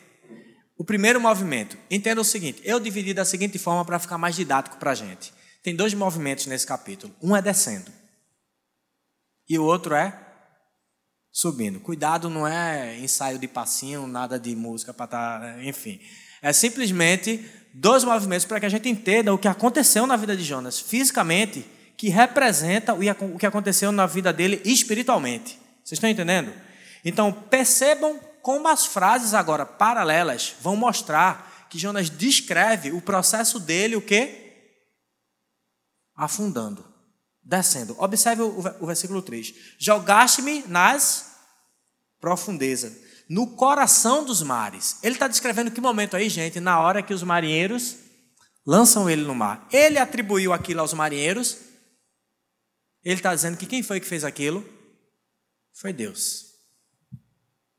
[0.79, 1.77] o primeiro movimento.
[1.91, 5.33] Entenda o seguinte: eu dividi da seguinte forma para ficar mais didático para a gente.
[5.63, 7.15] Tem dois movimentos nesse capítulo.
[7.21, 7.91] Um é descendo,
[9.49, 10.17] e o outro é
[11.33, 11.81] subindo.
[11.81, 15.41] Cuidado, não é ensaio de passinho, nada de música para estar.
[15.41, 16.01] Tá, enfim.
[16.41, 20.43] É simplesmente dois movimentos para que a gente entenda o que aconteceu na vida de
[20.43, 21.65] Jonas fisicamente,
[21.97, 25.62] que representa o que aconteceu na vida dele espiritualmente.
[25.85, 26.53] Vocês estão entendendo?
[27.05, 33.97] Então, percebam como as frases agora paralelas vão mostrar que Jonas descreve o processo dele,
[33.97, 34.79] o quê?
[36.14, 36.85] Afundando,
[37.42, 37.97] descendo.
[37.99, 39.55] Observe o, versículo 3.
[39.79, 41.33] Jogaste-me nas
[42.21, 42.92] profundezas.
[43.29, 44.99] no coração dos mares.
[45.03, 46.61] Ele está descrevendo que momento aí, gente?
[46.61, 47.97] Na hora que os marinheiros
[48.66, 49.66] lançam ele no mar.
[49.73, 51.57] Ele atribuiu aquilo aos marinheiros.
[53.03, 54.62] Ele está dizendo que quem foi que fez aquilo?
[55.73, 56.53] Foi Deus.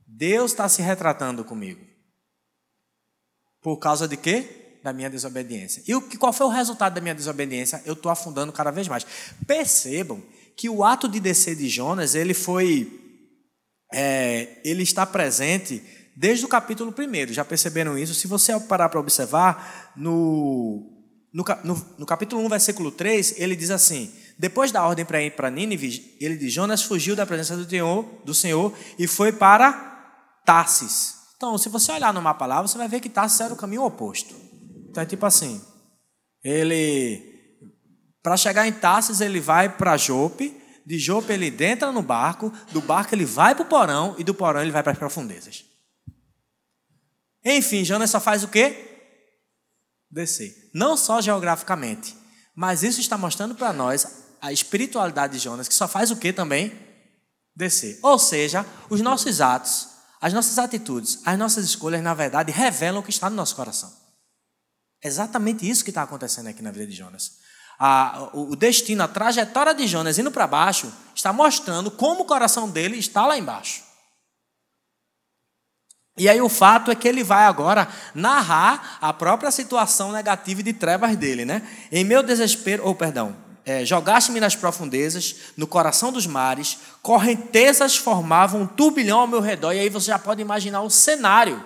[0.05, 1.85] Deus está se retratando comigo.
[3.61, 4.79] Por causa de quê?
[4.83, 5.81] Da minha desobediência.
[5.87, 7.81] E o, qual foi o resultado da minha desobediência?
[7.85, 9.05] Eu estou afundando cada vez mais.
[9.47, 10.21] Percebam
[10.55, 12.99] que o ato de descer de Jonas, ele foi.
[13.91, 15.81] É, ele está presente
[16.15, 17.33] desde o capítulo 1.
[17.33, 18.13] Já perceberam isso?
[18.13, 20.91] Se você parar para observar, no,
[21.33, 25.31] no, no, no, capítulo 1, versículo 3, ele diz assim: Depois da ordem para ir
[25.35, 30.41] para Nínive, ele diz: Jonas fugiu da presença do Senhor, do Senhor e foi para
[30.45, 31.15] Tarsis.
[31.37, 33.83] Então, se você olhar no mapa lá, você vai ver que Tarsis era o caminho
[33.83, 34.33] oposto.
[34.89, 35.61] Então é tipo assim:
[36.43, 37.31] ele.
[38.21, 42.79] Para chegar em Tarsis, ele vai para Jope, de Jope ele entra no barco, do
[42.79, 45.65] barco ele vai para o porão e do porão ele vai para as profundezas.
[47.43, 49.11] Enfim, Jonas só faz o quê?
[50.09, 50.53] Descer.
[50.73, 52.15] Não só geograficamente,
[52.55, 56.33] mas isso está mostrando para nós a espiritualidade de Jonas, que só faz o quê
[56.33, 56.77] também?
[57.55, 57.97] Descer.
[58.03, 59.87] Ou seja, os nossos atos,
[60.19, 63.89] as nossas atitudes, as nossas escolhas, na verdade, revelam o que está no nosso coração.
[65.01, 67.37] É exatamente isso que está acontecendo aqui na vida de Jonas.
[67.79, 72.69] A, o destino, a trajetória de Jonas indo para baixo, está mostrando como o coração
[72.69, 73.81] dele está lá embaixo.
[76.17, 80.73] E aí o fato é que ele vai agora narrar a própria situação negativa de
[80.73, 81.65] trevas dele, né?
[81.89, 87.95] Em meu desespero, ou oh, perdão, é, jogaste-me nas profundezas, no coração dos mares, correntezas
[87.95, 91.65] formavam um turbilhão ao meu redor, e aí você já pode imaginar o cenário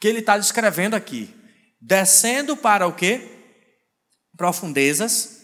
[0.00, 1.34] que ele está descrevendo aqui.
[1.80, 3.28] Descendo para o quê?
[4.36, 5.38] Profundezas,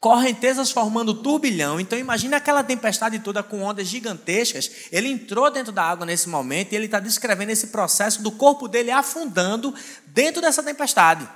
[0.00, 1.78] correntezas formando turbilhão.
[1.78, 4.70] Então imagine aquela tempestade toda com ondas gigantescas.
[4.90, 8.68] Ele entrou dentro da água nesse momento e ele está descrevendo esse processo do corpo
[8.68, 9.74] dele afundando
[10.06, 11.28] dentro dessa tempestade.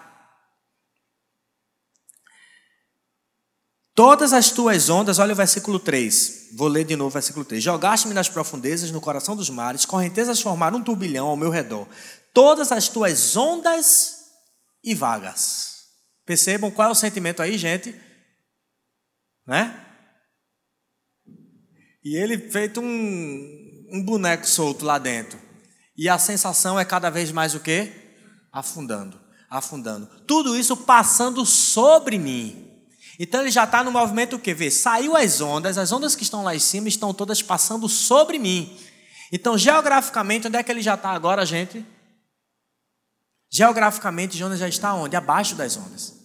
[3.94, 7.62] Todas as tuas ondas, olha o versículo 3, vou ler de novo o versículo 3.
[7.62, 11.86] Jogaste-me nas profundezas, no coração dos mares, correntezas formaram um turbilhão ao meu redor.
[12.32, 14.16] Todas as tuas ondas
[14.82, 15.72] e vagas.
[16.24, 17.94] Percebam qual é o sentimento aí, gente?
[19.46, 19.86] né?
[22.04, 25.38] E ele feito um, um boneco solto lá dentro.
[25.96, 27.92] E a sensação é cada vez mais o quê?
[28.50, 30.06] Afundando, afundando.
[30.26, 32.71] Tudo isso passando sobre mim.
[33.18, 34.54] Então ele já está no movimento o quê?
[34.54, 38.38] Vê, saiu as ondas, as ondas que estão lá em cima estão todas passando sobre
[38.38, 38.78] mim.
[39.30, 41.84] Então, geograficamente, onde é que ele já está agora, gente?
[43.50, 45.16] Geograficamente, Jonas já está onde?
[45.16, 46.22] Abaixo das ondas.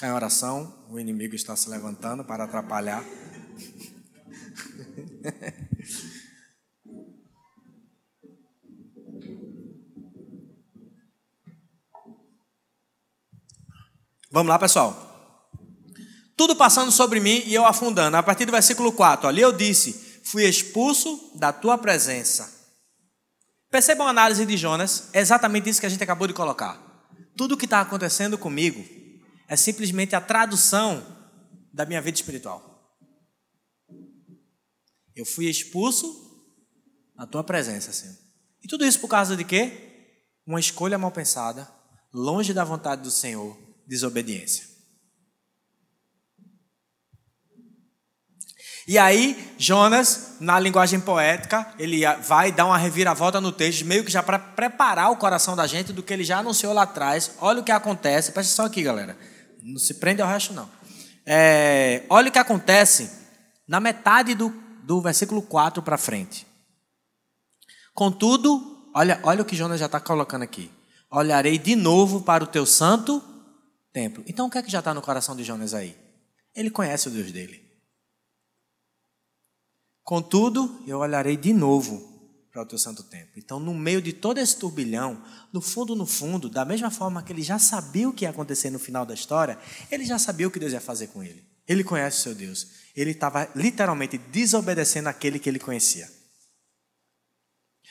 [0.00, 3.04] Ficar em oração, o inimigo está se levantando para atrapalhar.
[14.30, 15.08] Vamos lá, pessoal.
[16.36, 18.16] Tudo passando sobre mim e eu afundando.
[18.16, 22.58] A partir do versículo 4, ali eu disse: Fui expulso da tua presença.
[23.70, 26.80] Percebam a análise de Jonas, é exatamente isso que a gente acabou de colocar.
[27.36, 28.84] Tudo o que está acontecendo comigo
[29.48, 31.04] é simplesmente a tradução
[31.72, 32.62] da minha vida espiritual.
[35.14, 36.06] Eu fui expulso
[37.16, 38.16] na tua presença, Senhor.
[38.62, 40.16] E tudo isso por causa de quê?
[40.46, 41.68] Uma escolha mal pensada,
[42.12, 43.56] longe da vontade do Senhor,
[43.90, 44.70] desobediência.
[48.86, 54.10] E aí, Jonas, na linguagem poética, ele vai dar uma reviravolta no texto, meio que
[54.10, 57.32] já para preparar o coração da gente do que ele já anunciou lá atrás.
[57.40, 59.18] Olha o que acontece, presta só aqui, galera.
[59.62, 60.70] Não se prende ao resto, não.
[61.26, 63.10] É, olha o que acontece
[63.68, 64.50] na metade do,
[64.84, 66.46] do versículo 4 para frente.
[67.92, 70.70] Contudo, olha, olha o que Jonas já está colocando aqui.
[71.10, 73.29] Olharei de novo para o teu santo
[73.92, 74.24] templo.
[74.26, 75.96] Então o que é que já está no coração de Jonas aí?
[76.54, 77.68] Ele conhece o Deus dele.
[80.02, 82.10] Contudo, eu olharei de novo
[82.50, 83.34] para o teu santo templo.
[83.36, 85.22] Então, no meio de todo esse turbilhão,
[85.52, 88.70] no fundo, no fundo, da mesma forma que ele já sabia o que ia acontecer
[88.70, 89.56] no final da história,
[89.90, 91.48] ele já sabia o que Deus ia fazer com ele.
[91.68, 92.66] Ele conhece o seu Deus.
[92.96, 96.10] Ele estava literalmente desobedecendo aquele que ele conhecia.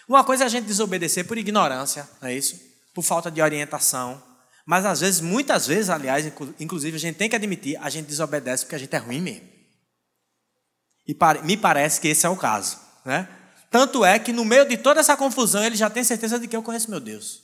[0.07, 2.59] Uma coisa é a gente desobedecer por ignorância, não é isso?
[2.93, 4.21] Por falta de orientação.
[4.69, 8.63] Mas às vezes, muitas vezes, aliás, inclusive a gente tem que admitir, a gente desobedece
[8.63, 9.49] porque a gente é ruim mesmo.
[11.07, 13.27] E me parece que esse é o caso, né?
[13.71, 16.55] Tanto é que no meio de toda essa confusão, ele já tem certeza de que
[16.55, 17.41] eu conheço meu Deus.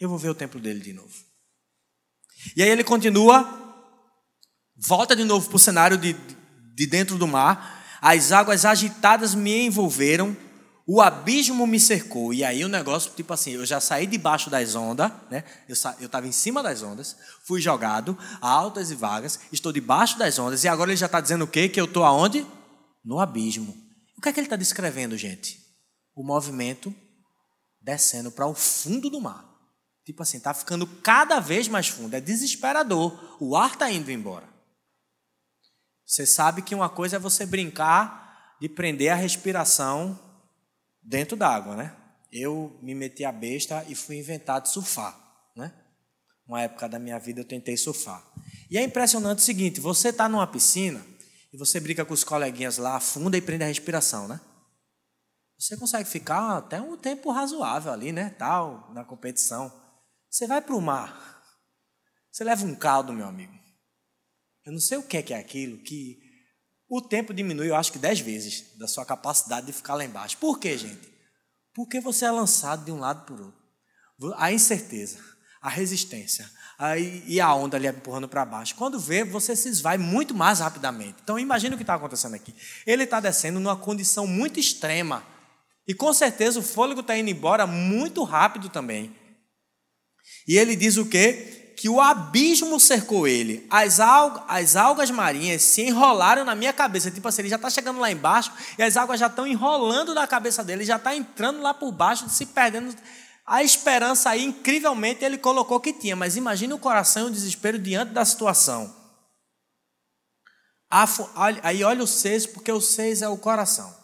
[0.00, 1.14] Eu vou ver o templo dele de novo.
[2.56, 3.46] E aí ele continua,
[4.76, 6.16] volta de novo para o cenário de,
[6.74, 7.84] de dentro do mar.
[8.02, 10.36] As águas agitadas me envolveram,
[10.90, 12.32] o abismo me cercou.
[12.32, 15.44] E aí o negócio, tipo assim, eu já saí debaixo das ondas, né?
[15.68, 15.74] Eu
[16.06, 20.64] estava em cima das ondas, fui jogado a altas e vagas, estou debaixo das ondas,
[20.64, 21.68] e agora ele já está dizendo o quê?
[21.68, 22.46] Que eu estou aonde?
[23.04, 23.76] No abismo.
[24.16, 25.60] O que é que ele está descrevendo, gente?
[26.16, 26.94] O movimento
[27.82, 29.44] descendo para o fundo do mar.
[30.06, 32.14] Tipo assim, está ficando cada vez mais fundo.
[32.14, 33.36] É desesperador.
[33.38, 34.48] O ar está indo embora.
[36.06, 40.18] Você sabe que uma coisa é você brincar de prender a respiração
[41.02, 41.96] dentro d'água, né?
[42.30, 45.18] Eu me meti a besta e fui inventar de surfar,
[45.56, 45.72] né?
[46.46, 48.22] Uma época da minha vida eu tentei surfar.
[48.70, 51.04] E é impressionante o seguinte: você está numa piscina
[51.52, 54.40] e você brinca com os coleguinhas lá, afunda e prende a respiração, né?
[55.58, 58.30] Você consegue ficar até um tempo razoável ali, né?
[58.30, 59.72] Tal, na competição.
[60.30, 61.42] Você vai para o mar,
[62.30, 63.52] você leva um caldo, meu amigo.
[64.64, 66.20] Eu não sei o que é, que é aquilo que
[66.88, 70.38] o tempo diminui, eu acho que dez vezes, da sua capacidade de ficar lá embaixo.
[70.38, 71.08] Por quê, gente?
[71.74, 74.34] Porque você é lançado de um lado para o outro.
[74.36, 75.18] A incerteza,
[75.60, 78.74] a resistência, aí, e a onda ali empurrando para baixo.
[78.74, 81.18] Quando vê, você se esvai muito mais rapidamente.
[81.22, 82.54] Então, imagine o que está acontecendo aqui.
[82.86, 85.22] Ele está descendo numa condição muito extrema.
[85.86, 89.14] E com certeza o fôlego está indo embora muito rápido também.
[90.46, 91.57] E ele diz o quê?
[91.78, 93.64] Que o abismo cercou ele.
[93.70, 97.08] As, algas, as algas marinhas se enrolaram na minha cabeça.
[97.08, 100.26] Tipo assim, ele já está chegando lá embaixo e as águas já estão enrolando na
[100.26, 102.92] cabeça dele, já está entrando lá por baixo, se perdendo.
[103.46, 106.16] A esperança aí, incrivelmente, ele colocou que tinha.
[106.16, 108.92] Mas imagine o coração e o desespero diante da situação.
[111.62, 113.96] Aí olha o seis, porque o seis é o coração.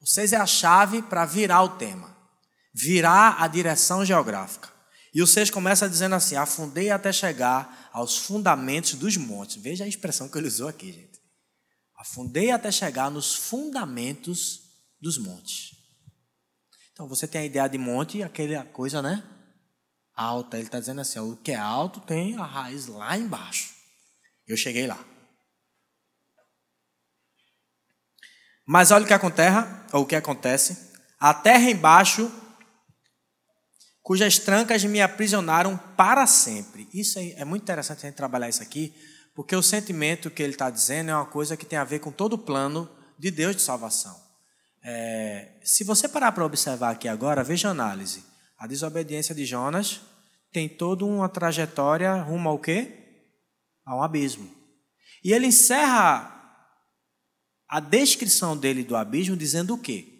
[0.00, 2.16] O seis é a chave para virar o tema,
[2.74, 4.71] virar a direção geográfica.
[5.14, 9.62] E o 6 começa dizendo assim: afundei até chegar aos fundamentos dos montes.
[9.62, 11.20] Veja a expressão que ele usou aqui, gente.
[11.96, 14.60] Afundei até chegar nos fundamentos
[15.00, 15.76] dos montes.
[16.92, 19.22] Então você tem a ideia de monte, aquela coisa, né?
[20.14, 20.56] Alta.
[20.56, 23.74] Ele está dizendo assim: o que é alto tem a raiz lá embaixo.
[24.46, 25.02] Eu cheguei lá.
[28.66, 30.92] Mas olha o que acontece, ou o que acontece.
[31.18, 32.30] A terra embaixo
[34.02, 36.88] cujas trancas me aprisionaram para sempre.
[36.92, 38.94] Isso é, muito interessante a gente trabalhar isso aqui,
[39.34, 42.10] porque o sentimento que ele está dizendo é uma coisa que tem a ver com
[42.10, 44.20] todo o plano de Deus de salvação.
[44.84, 48.24] É, se você parar para observar aqui agora, veja a análise.
[48.58, 50.00] A desobediência de Jonas
[50.52, 53.28] tem toda uma trajetória rumo ao quê?
[53.86, 54.50] A um abismo.
[55.24, 56.40] E ele encerra
[57.68, 60.11] a descrição dele do abismo dizendo o quê?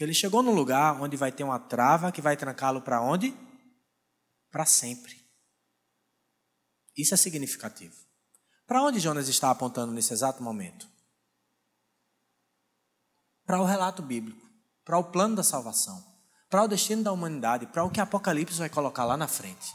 [0.00, 3.36] Que ele chegou num lugar onde vai ter uma trava que vai trancá-lo para onde?
[4.50, 5.14] Para sempre.
[6.96, 7.94] Isso é significativo.
[8.66, 10.88] Para onde Jonas está apontando nesse exato momento?
[13.44, 14.40] Para o relato bíblico,
[14.86, 16.02] para o plano da salvação,
[16.48, 19.66] para o destino da humanidade, para o que Apocalipse vai colocar lá na frente.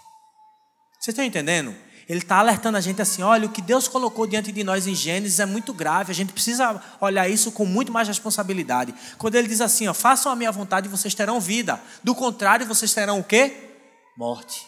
[0.93, 1.69] Vocês estão entendendo?
[2.07, 4.93] Ele está alertando a gente assim: olha, o que Deus colocou diante de nós em
[4.93, 8.93] Gênesis é muito grave, a gente precisa olhar isso com muito mais responsabilidade.
[9.17, 12.65] Quando ele diz assim: ó, façam a minha vontade e vocês terão vida, do contrário,
[12.65, 13.71] vocês terão o quê?
[14.17, 14.67] Morte.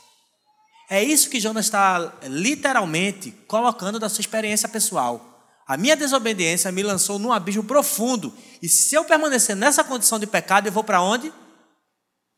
[0.90, 5.34] É isso que Jonas está literalmente colocando da sua experiência pessoal.
[5.68, 10.26] A minha desobediência me lançou num abismo profundo, e se eu permanecer nessa condição de
[10.26, 11.32] pecado, eu vou para onde?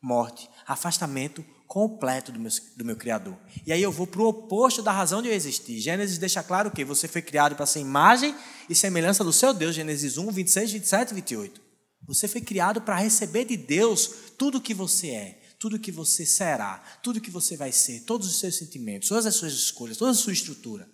[0.02, 3.38] Morte, afastamento, completo do meu, do meu Criador.
[3.64, 5.78] E aí eu vou para o oposto da razão de eu existir.
[5.78, 8.34] Gênesis deixa claro que você foi criado para ser imagem
[8.68, 9.76] e semelhança do seu Deus.
[9.76, 11.60] Gênesis 1, 26, 27 e 28.
[12.08, 15.92] Você foi criado para receber de Deus tudo o que você é, tudo o que
[15.92, 19.52] você será, tudo o que você vai ser, todos os seus sentimentos, todas as suas
[19.52, 20.88] escolhas, toda a sua estrutura.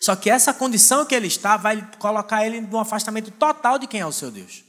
[0.00, 4.00] Só que essa condição que ele está vai colocar ele num afastamento total de quem
[4.00, 4.64] é o seu Deus.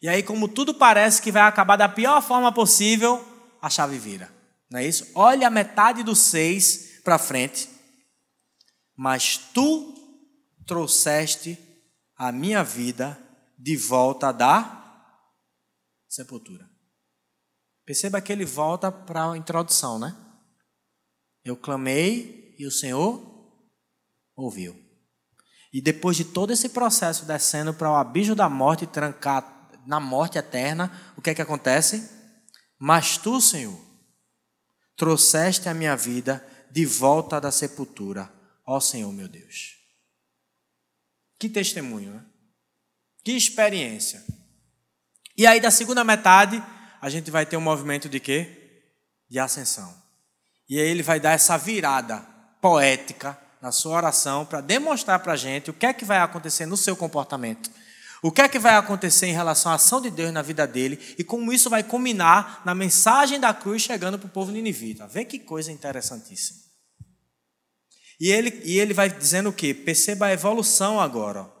[0.00, 3.24] E aí, como tudo parece que vai acabar da pior forma possível,
[3.60, 4.32] a chave vira.
[4.70, 5.10] Não é isso?
[5.14, 7.68] Olha a metade do seis para frente.
[8.96, 9.94] Mas tu
[10.66, 11.58] trouxeste
[12.16, 13.18] a minha vida
[13.58, 14.78] de volta da
[16.08, 16.68] sepultura.
[17.84, 20.14] Perceba que ele volta para a introdução, né?
[21.44, 23.20] Eu clamei e o Senhor
[24.36, 24.76] ouviu.
[25.72, 29.57] E depois de todo esse processo descendo para o abismo da morte, trancar
[29.88, 32.06] na morte eterna, o que é que acontece?
[32.78, 33.80] Mas tu, Senhor,
[34.94, 38.30] trouxeste a minha vida de volta da sepultura,
[38.66, 39.78] ó Senhor meu Deus.
[41.40, 42.22] Que testemunho, né?
[43.24, 44.22] Que experiência.
[45.34, 46.62] E aí, da segunda metade,
[47.00, 48.92] a gente vai ter um movimento de quê?
[49.30, 49.90] De ascensão.
[50.68, 52.18] E aí ele vai dar essa virada
[52.60, 56.66] poética na sua oração, para demonstrar para a gente o que é que vai acontecer
[56.66, 57.70] no seu comportamento.
[58.22, 60.98] O que é que vai acontecer em relação à ação de Deus na vida dele
[61.18, 65.06] e como isso vai culminar na mensagem da cruz chegando para o povo ninivita.
[65.06, 66.58] Vê que coisa interessantíssima.
[68.20, 69.72] E ele, e ele vai dizendo o quê?
[69.72, 71.57] Perceba a evolução agora.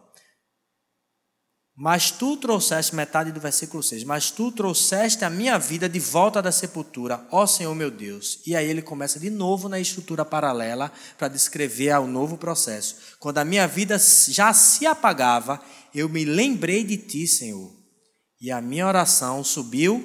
[1.80, 6.42] Mas tu trouxeste, metade do versículo 6, mas tu trouxeste a minha vida de volta
[6.42, 8.42] da sepultura, ó Senhor meu Deus.
[8.44, 12.96] E aí ele começa de novo na estrutura paralela para descrever o novo processo.
[13.20, 15.62] Quando a minha vida já se apagava,
[15.94, 17.72] eu me lembrei de ti, Senhor,
[18.40, 20.02] e a minha oração subiu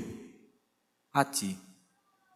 [1.11, 1.57] a ti,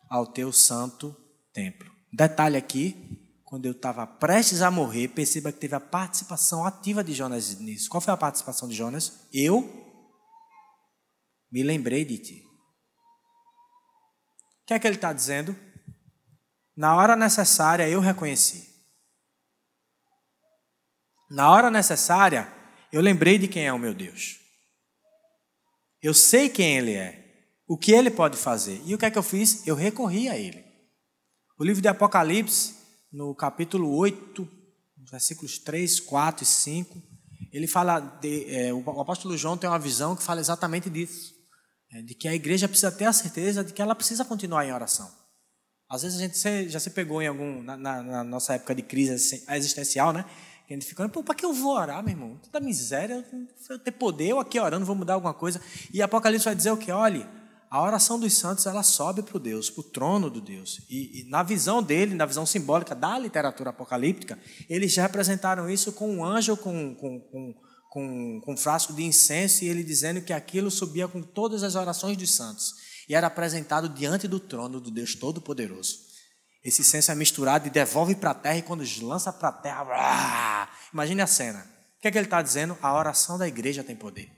[0.10, 1.16] ao teu santo
[1.54, 1.92] templo.
[2.12, 3.17] Detalhe aqui,
[3.48, 7.90] quando eu estava prestes a morrer, perceba que teve a participação ativa de Jonas nisso.
[7.90, 9.26] Qual foi a participação de Jonas?
[9.32, 9.64] Eu
[11.50, 12.44] me lembrei de ti.
[14.64, 15.56] O que é que ele está dizendo?
[16.76, 18.68] Na hora necessária eu reconheci.
[21.32, 22.54] Na hora necessária
[22.92, 24.42] eu lembrei de quem é o meu Deus.
[26.02, 28.82] Eu sei quem ele é, o que ele pode fazer.
[28.84, 29.66] E o que é que eu fiz?
[29.66, 30.66] Eu recorri a ele.
[31.58, 32.77] O livro de Apocalipse
[33.12, 34.48] no capítulo 8,
[35.10, 37.02] versículos 3, 4 e 5,
[37.52, 41.34] ele fala, de, é, o apóstolo João tem uma visão que fala exatamente disso,
[41.92, 44.74] é, de que a igreja precisa ter a certeza de que ela precisa continuar em
[44.74, 45.10] oração.
[45.90, 48.82] Às vezes a gente já se pegou em algum, na, na, na nossa época de
[48.82, 50.26] crise existencial, né?
[50.68, 52.38] Que a gente fica, pô, para que eu vou orar, meu irmão?
[52.44, 53.26] Tanta miséria,
[53.70, 55.62] eu ter poder, eu aqui orando, vou mudar alguma coisa.
[55.94, 56.92] E Apocalipse vai dizer o que?
[56.92, 57.26] Olhe,
[57.70, 60.80] a oração dos santos ela sobe para o Deus, para o trono do Deus.
[60.90, 64.40] E, e, na visão dele, na visão simbólica da literatura apocalíptica,
[64.70, 67.54] eles representaram isso com um anjo com, com, com,
[67.90, 71.76] com, com um frasco de incenso e ele dizendo que aquilo subia com todas as
[71.76, 72.74] orações dos santos
[73.10, 76.08] e era apresentado diante do trono do Deus Todo-Poderoso.
[76.64, 80.70] Esse incenso é misturado e devolve para a terra e quando lança para a terra,
[80.94, 81.60] imagine a cena.
[81.98, 82.78] O que, é que ele está dizendo?
[82.82, 84.37] A oração da igreja tem poder.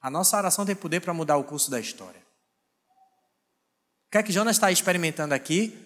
[0.00, 2.20] A nossa oração tem poder para mudar o curso da história.
[4.06, 5.76] O que é que Jonas está experimentando aqui?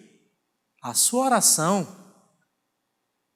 [0.81, 1.87] A sua oração,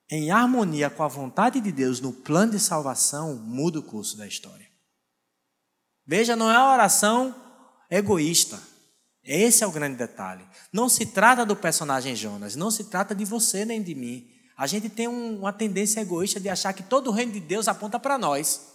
[0.09, 4.25] em harmonia com a vontade de Deus no plano de salvação, muda o curso da
[4.25, 4.67] história.
[6.05, 7.35] Veja, não é uma oração
[7.89, 8.59] egoísta.
[9.23, 10.43] Esse é o grande detalhe.
[10.73, 14.27] Não se trata do personagem Jonas, não se trata de você nem de mim.
[14.57, 17.99] A gente tem uma tendência egoísta de achar que todo o reino de Deus aponta
[17.99, 18.68] para nós.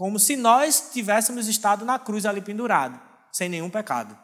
[0.00, 2.98] Como se nós tivéssemos estado na cruz ali pendurado,
[3.30, 4.16] sem nenhum pecado.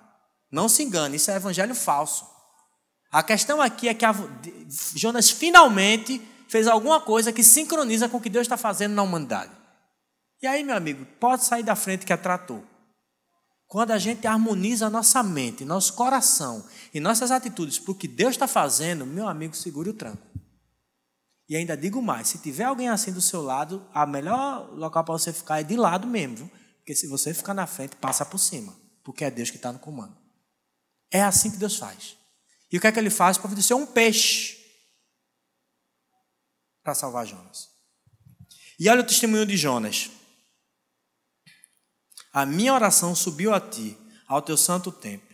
[0.51, 2.27] Não se engane, isso é evangelho falso.
[3.13, 4.07] A questão aqui é que
[4.95, 6.19] Jonas finalmente
[6.49, 9.53] fez alguma coisa que sincroniza com o que Deus está fazendo na humanidade.
[10.41, 12.65] E aí, meu amigo, pode sair da frente que atratou.
[13.67, 16.65] Quando a gente harmoniza a nossa mente, nosso coração
[16.95, 20.27] e nossas atitudes para o que Deus está fazendo, meu amigo, segure o tranco.
[21.49, 25.13] E ainda digo mais: se tiver alguém assim do seu lado, a melhor local para
[25.13, 26.51] você ficar é de lado mesmo, viu?
[26.79, 29.79] Porque se você ficar na frente, passa por cima, porque é Deus que está no
[29.79, 30.17] comando.
[31.11, 32.17] É assim que Deus faz.
[32.71, 33.39] E o que é que ele faz?
[33.39, 34.57] Providenciar um peixe
[36.83, 37.69] para salvar Jonas.
[38.79, 40.11] E olha o testemunho de Jonas.
[42.33, 43.97] A minha oração subiu a ti,
[44.29, 45.26] ao teu santo templo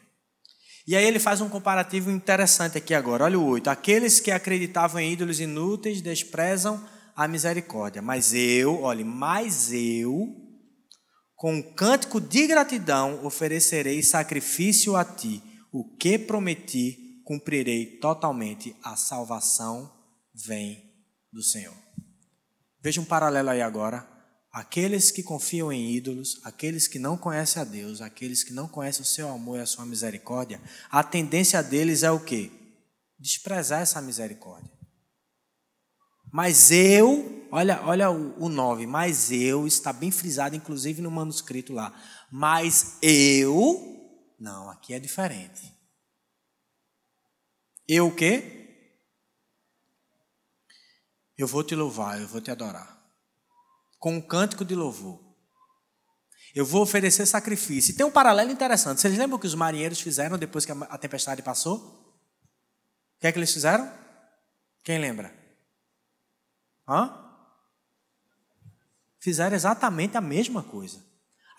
[0.87, 3.25] e aí ele faz um comparativo interessante aqui agora.
[3.25, 3.71] Olha o 8.
[3.71, 8.03] Aqueles que acreditavam em ídolos inúteis desprezam a misericórdia.
[8.03, 10.35] Mas eu, olhe, mas eu,
[11.37, 15.43] com um cântico de gratidão, oferecerei sacrifício a ti.
[15.73, 18.75] O que prometi, cumprirei totalmente.
[18.83, 19.91] A salvação
[20.35, 20.83] vem
[21.33, 21.77] do Senhor.
[22.83, 24.12] Veja um paralelo aí agora
[24.53, 29.01] Aqueles que confiam em ídolos, aqueles que não conhecem a Deus, aqueles que não conhecem
[29.01, 32.51] o seu amor e a sua misericórdia, a tendência deles é o quê?
[33.19, 34.71] Desprezar essa misericórdia.
[36.31, 41.73] Mas eu, olha, olha o, o 9, mas eu, está bem frisado, inclusive no manuscrito
[41.73, 41.99] lá.
[42.31, 45.73] Mas eu, não, aqui é diferente.
[47.89, 48.69] Eu o quê?
[51.39, 53.02] Eu vou te louvar, eu vou te adorar
[54.03, 55.21] com um cântico de louvor.
[56.53, 57.93] Eu vou oferecer sacrifício.
[57.93, 59.01] E tem um paralelo interessante.
[59.01, 61.77] Vocês lembram o que os marinheiros fizeram depois que a tempestade passou?
[61.77, 63.89] O que é que eles fizeram?
[64.83, 65.33] Quem lembra?
[66.87, 67.17] Hã?
[69.21, 70.99] Fizeram exatamente a mesma coisa.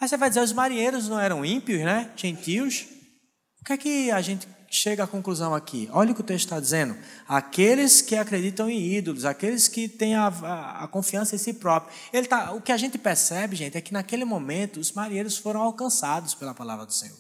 [0.02, 2.12] Aí você vai dizer, os marinheiros não eram ímpios, né?
[2.18, 2.86] Gentios.
[3.64, 5.88] O que é que a gente chega à conclusão aqui.
[5.94, 6.98] Olha o que o texto está dizendo.
[7.26, 11.96] Aqueles que acreditam em ídolos, aqueles que têm a, a, a confiança em si próprio.
[12.12, 15.62] Ele tá, o que a gente percebe, gente, é que naquele momento os marinheiros foram
[15.62, 17.18] alcançados pela palavra do Senhor.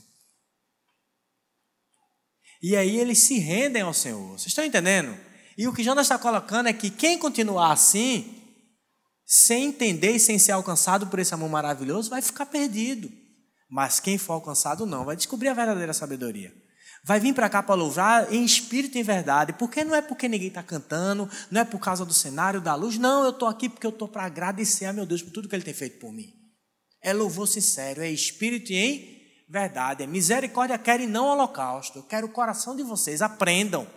[2.61, 4.31] E aí eles se rendem ao Senhor.
[4.31, 5.17] Vocês estão entendendo?
[5.57, 8.35] E o que Jonas está colocando é que quem continuar assim,
[9.25, 13.22] sem entender e sem ser alcançado por esse amor maravilhoso, vai ficar perdido.
[13.73, 16.53] Mas quem for alcançado não, vai descobrir a verdadeira sabedoria.
[17.03, 20.27] Vai vir para cá para louvar em espírito e em verdade, porque não é porque
[20.27, 23.67] ninguém está cantando, não é por causa do cenário, da luz, não, eu estou aqui
[23.67, 26.13] porque eu estou para agradecer a meu Deus por tudo que Ele tem feito por
[26.13, 26.31] mim.
[27.01, 31.97] É louvor sincero, é espírito e em verdade, é misericórdia, quero e não holocausto.
[31.97, 33.87] Eu quero o coração de vocês, aprendam.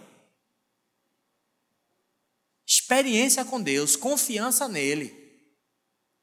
[2.66, 5.14] Experiência com Deus, confiança nele.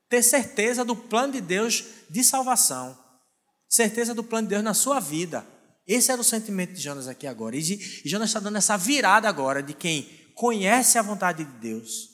[0.09, 3.02] Ter certeza do plano de Deus de salvação.
[3.73, 5.43] Certeza do plano de Deus na sua vida.
[5.87, 7.55] Esse era o sentimento de Jonas aqui agora.
[7.55, 7.61] E,
[8.05, 12.09] Jonas está dando essa virada agora de quem conhece a vontade de Deus.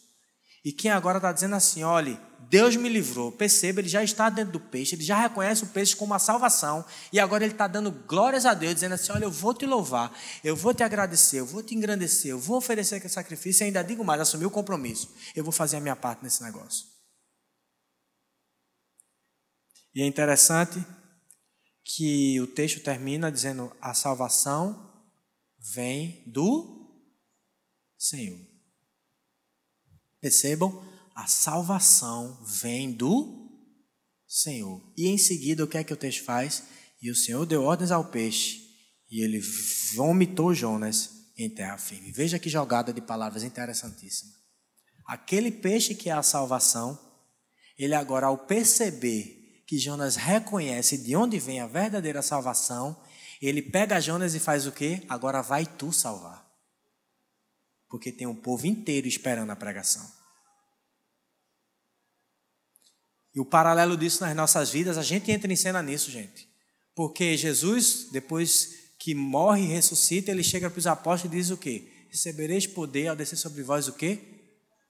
[0.64, 2.18] E quem agora está dizendo assim: olhe,
[2.50, 3.30] Deus me livrou.
[3.30, 6.86] Perceba, ele já está dentro do peixe, ele já reconhece o peixe como a salvação.
[7.12, 10.18] E agora ele está dando glórias a Deus, dizendo assim: olha, eu vou te louvar,
[10.42, 13.84] eu vou te agradecer, eu vou te engrandecer, eu vou oferecer aquele sacrifício e ainda
[13.84, 15.14] digo mais: assumir o compromisso.
[15.36, 16.86] Eu vou fazer a minha parte nesse negócio.
[19.94, 20.82] E é interessante
[21.96, 24.88] que o texto termina dizendo: a salvação
[25.74, 26.88] vem do
[27.98, 28.40] Senhor.
[30.22, 30.88] Percebam?
[31.16, 33.50] A salvação vem do
[34.28, 34.82] Senhor.
[34.96, 36.64] E em seguida, o que é que o texto faz?
[37.02, 38.62] E o Senhor deu ordens ao peixe,
[39.10, 39.40] e ele
[39.96, 42.12] vomitou Jonas em terra firme.
[42.12, 44.32] Veja que jogada de palavras interessantíssima.
[45.08, 47.00] Aquele peixe que é a salvação,
[47.78, 49.39] ele agora, ao perceber
[49.70, 53.00] que Jonas reconhece de onde vem a verdadeira salvação,
[53.40, 55.04] ele pega Jonas e faz o quê?
[55.08, 56.44] Agora vai tu salvar.
[57.88, 60.12] Porque tem um povo inteiro esperando a pregação.
[63.32, 66.50] E o paralelo disso nas nossas vidas, a gente entra em cena nisso, gente.
[66.96, 71.58] Porque Jesus, depois que morre e ressuscita, ele chega para os apóstolos e diz o
[71.58, 72.08] quê?
[72.10, 74.20] Recebereis poder ao descer sobre vós o quê?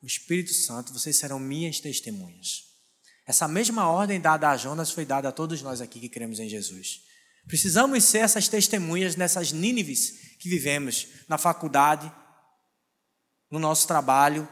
[0.01, 2.68] O Espírito Santo, vocês serão minhas testemunhas.
[3.29, 6.49] Essa mesma ordem dada a Jonas foi dada a todos nós aqui que cremos em
[6.49, 7.01] Jesus.
[7.47, 12.11] Precisamos ser essas testemunhas nessas Nínives que vivemos na faculdade,
[13.51, 14.49] no nosso trabalho,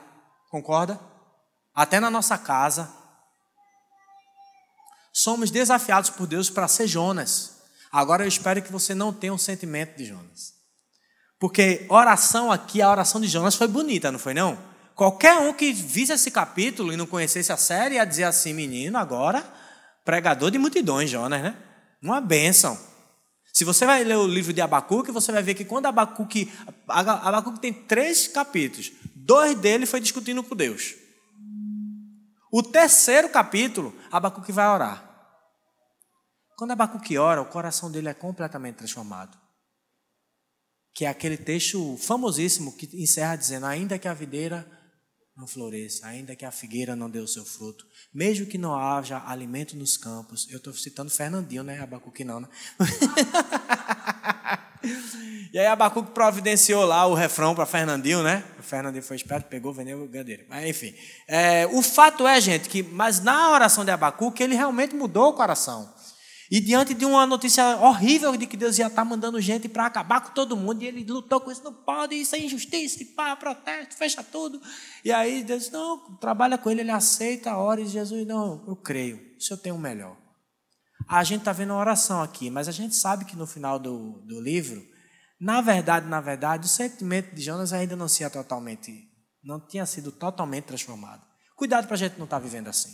[0.51, 0.99] concorda?
[1.73, 2.87] Até na nossa casa.
[5.11, 7.63] Somos desafiados por Deus para ser Jonas.
[7.91, 10.53] Agora eu espero que você não tenha um sentimento de Jonas.
[11.39, 14.76] Porque oração aqui, a oração de Jonas foi bonita, não foi não?
[14.97, 18.97] Qualquer um que visse esse capítulo e não conhecesse a série ia dizer assim: menino,
[18.97, 19.43] agora,
[20.03, 21.55] pregador de multidões, Jonas, né?
[22.01, 22.75] Uma bênção.
[23.53, 26.51] Se você vai ler o livro de Abacuque, você vai ver que quando Abacuque.
[26.87, 28.91] Abacuque tem três capítulos.
[29.15, 30.95] Dois deles foi discutindo com Deus.
[32.51, 35.03] O terceiro capítulo, Abacuque vai orar.
[36.57, 39.37] Quando Abacuque ora, o coração dele é completamente transformado.
[40.95, 44.76] Que é aquele texto famosíssimo que encerra dizendo: Ainda que a videira
[45.37, 49.21] não floresça, ainda que a figueira não dê o seu fruto, mesmo que não haja
[49.23, 50.47] alimento nos campos.
[50.49, 51.79] Eu estou citando Fernandinho, né?
[51.79, 52.47] Abacuque não, né?
[55.53, 58.43] e aí Abacuque providenciou lá o refrão para Fernandinho, né?
[58.57, 60.43] O Fernandinho foi esperto, pegou, vendeu o gadeiro.
[60.49, 60.95] Mas enfim,
[61.27, 65.33] é, o fato é, gente, que mas na oração de Abacuque ele realmente mudou o
[65.33, 65.95] coração.
[66.49, 70.21] E diante de uma notícia horrível de que Deus ia estar mandando gente para acabar
[70.21, 73.95] com todo mundo, e ele lutou com isso, não pode, isso é injustiça, pá, protesto,
[73.95, 74.61] fecha tudo.
[75.03, 78.77] E aí Deus não, trabalha com ele, ele aceita a hora, e Jesus, não, eu
[78.77, 80.15] creio, o Senhor tem o melhor.
[81.07, 84.21] A gente está vendo uma oração aqui, mas a gente sabe que no final do,
[84.25, 84.85] do livro,
[85.39, 89.07] na verdade, na verdade, o sentimento de Jonas ainda não totalmente,
[89.43, 91.25] não tinha sido totalmente transformado.
[91.55, 92.93] Cuidado para a gente não estar tá vivendo assim.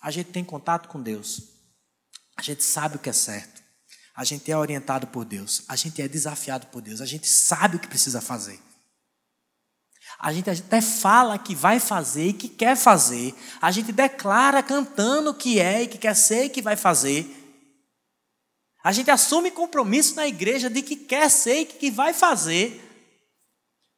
[0.00, 1.57] A gente tem contato com Deus.
[2.38, 3.60] A gente sabe o que é certo.
[4.14, 5.64] A gente é orientado por Deus.
[5.68, 7.00] A gente é desafiado por Deus.
[7.00, 8.60] A gente sabe o que precisa fazer.
[10.20, 13.34] A gente até fala que vai fazer e que quer fazer.
[13.60, 17.26] A gente declara cantando que é e que quer ser e que vai fazer.
[18.84, 22.84] A gente assume compromisso na igreja de que quer ser e que vai fazer.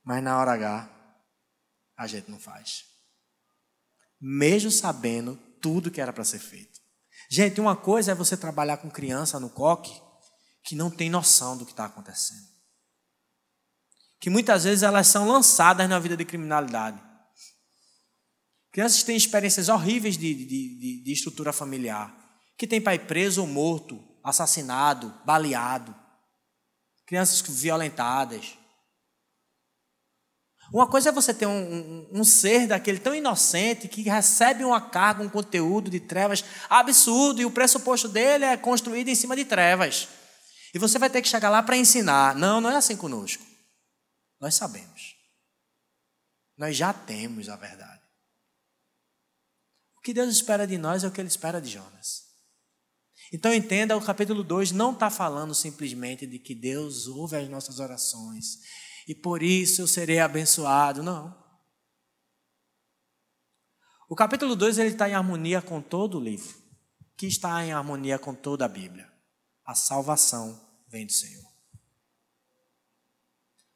[0.03, 0.91] Mas na hora H,
[1.95, 2.87] a gente não faz.
[4.19, 6.70] Mesmo sabendo tudo que era para ser feito.
[7.31, 10.03] Gente, uma coisa é você trabalhar com criança no coque
[10.65, 12.51] que não tem noção do que está acontecendo.
[14.19, 17.01] Que muitas vezes elas são lançadas na vida de criminalidade.
[18.73, 22.13] Crianças têm experiências horríveis de, de, de, de estrutura familiar.
[22.59, 25.95] Que tem pai preso ou morto, assassinado, baleado.
[27.07, 28.59] Crianças violentadas.
[30.73, 34.81] Uma coisa é você ter um, um, um, ser daquele tão inocente que recebe uma
[34.81, 39.45] carga, um conteúdo de trevas absurdo e o pressuposto dele é construído em cima de
[39.45, 40.09] trevas.
[40.73, 42.37] E você vai ter que chegar lá para ensinar.
[42.37, 43.45] Não, não é assim conosco.
[44.41, 45.17] Nós sabemos.
[46.57, 48.01] Nós já temos a verdade.
[49.99, 52.31] O que Deus espera de nós é o que Ele espera de Jonas.
[53.33, 57.79] Então entenda, o capítulo 2 não está falando simplesmente de que Deus ouve as nossas
[57.79, 58.59] orações
[59.11, 61.03] e por isso eu serei abençoado.
[61.03, 61.37] Não.
[64.09, 66.57] O capítulo 2 está em harmonia com todo o livro,
[67.17, 69.13] que está em harmonia com toda a Bíblia.
[69.65, 71.45] A salvação vem do Senhor.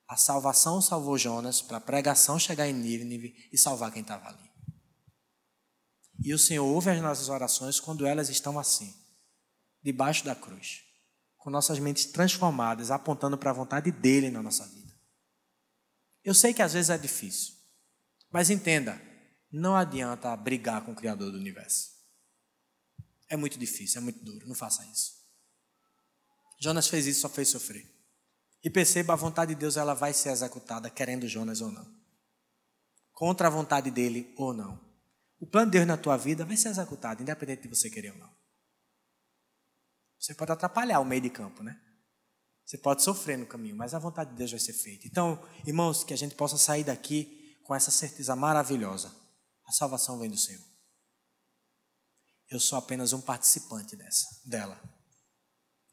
[0.06, 4.48] A salvação salvou Jonas para a pregação chegar em Nínive e salvar quem estava ali.
[6.22, 8.94] E o Senhor ouve as nossas orações quando elas estão assim
[9.82, 10.84] debaixo da cruz,
[11.36, 14.83] com nossas mentes transformadas, apontando para a vontade dele na nossa vida.
[16.24, 17.54] Eu sei que às vezes é difícil,
[18.32, 19.00] mas entenda,
[19.52, 21.90] não adianta brigar com o Criador do universo.
[23.28, 25.12] É muito difícil, é muito duro, não faça isso.
[26.60, 27.86] Jonas fez isso, só fez sofrer.
[28.62, 31.86] E perceba, a vontade de Deus ela vai ser executada, querendo Jonas ou não.
[33.12, 34.82] Contra a vontade dele ou não.
[35.38, 38.18] O plano de Deus na tua vida vai ser executado, independente de você querer ou
[38.18, 38.34] não.
[40.18, 41.78] Você pode atrapalhar o meio de campo, né?
[42.64, 45.06] Você pode sofrer no caminho, mas a vontade de Deus vai ser feita.
[45.06, 49.14] Então, irmãos, que a gente possa sair daqui com essa certeza maravilhosa.
[49.66, 50.64] A salvação vem do Senhor.
[52.48, 54.80] Eu sou apenas um participante dessa, dela.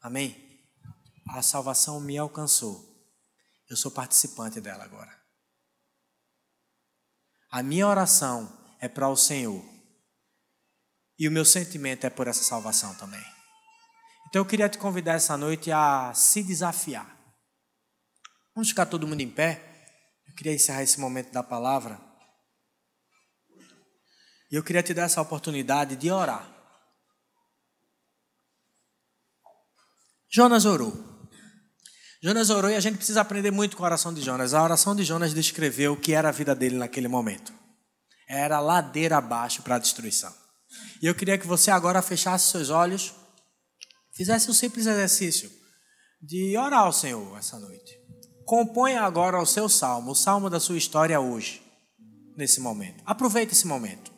[0.00, 0.36] Amém?
[1.28, 2.90] A salvação me alcançou.
[3.68, 5.22] Eu sou participante dela agora.
[7.50, 8.50] A minha oração
[8.80, 9.62] é para o Senhor.
[11.18, 13.22] E o meu sentimento é por essa salvação também.
[14.32, 17.06] Então eu queria te convidar essa noite a se desafiar.
[18.54, 19.62] Vamos ficar todo mundo em pé.
[20.26, 22.00] Eu queria encerrar esse momento da palavra.
[24.50, 26.50] E eu queria te dar essa oportunidade de orar.
[30.30, 31.28] Jonas orou.
[32.22, 34.54] Jonas orou e a gente precisa aprender muito com a oração de Jonas.
[34.54, 37.52] A oração de Jonas descreveu o que era a vida dele naquele momento.
[38.26, 40.34] Era ladeira abaixo para a destruição.
[41.02, 43.20] E eu queria que você agora fechasse seus olhos
[44.12, 45.50] fizesse um simples exercício
[46.22, 48.00] de orar ao Senhor essa noite.
[48.44, 51.62] Componha agora o seu salmo, o salmo da sua história hoje,
[52.36, 53.02] nesse momento.
[53.06, 54.12] Aproveite esse momento.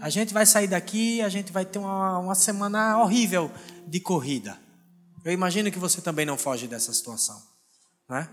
[0.00, 3.50] A gente vai sair daqui, a gente vai ter uma, uma semana horrível
[3.86, 4.56] de corrida.
[5.24, 7.40] Eu imagino que você também não foge dessa situação,
[8.08, 8.28] né?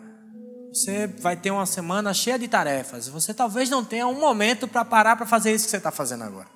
[0.69, 3.07] Você vai ter uma semana cheia de tarefas.
[3.07, 6.25] Você talvez não tenha um momento para parar para fazer isso que você está fazendo
[6.25, 6.49] agora.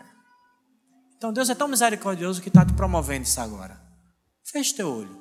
[1.18, 3.89] Então Deus é tão misericordioso que está te promovendo isso agora.
[4.52, 5.16] Feche teu olho.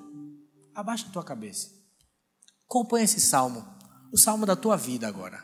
[0.75, 1.69] Abaixa a tua cabeça.
[2.67, 3.65] Compõe esse salmo.
[4.11, 5.43] O salmo da tua vida agora.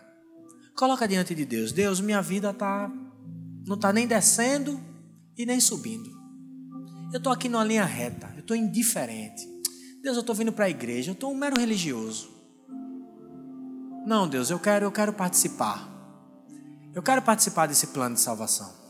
[0.77, 1.71] Coloca diante de Deus.
[1.71, 2.91] Deus, minha vida tá,
[3.67, 4.81] não está nem descendo
[5.37, 6.11] e nem subindo.
[7.13, 8.33] Eu estou aqui numa linha reta.
[8.35, 9.47] Eu estou indiferente.
[10.03, 11.11] Deus, eu estou vindo para a igreja.
[11.11, 12.31] Eu estou um mero religioso.
[14.07, 15.91] Não, Deus, eu quero, eu quero participar.
[16.95, 18.84] Eu quero participar desse plano de salvação.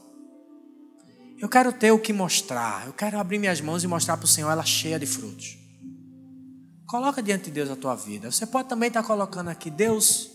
[1.39, 2.87] Eu quero ter o que mostrar.
[2.87, 5.59] Eu quero abrir minhas mãos e mostrar para o Senhor ela cheia de frutos.
[6.87, 8.31] Coloca diante de Deus a tua vida.
[8.31, 10.31] Você pode também estar colocando aqui, Deus,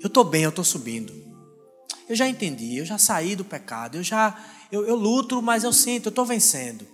[0.00, 1.12] eu estou bem, eu estou subindo.
[2.08, 4.36] Eu já entendi, eu já saí do pecado, eu já
[4.70, 6.86] eu, eu luto, mas eu sinto, eu estou vencendo.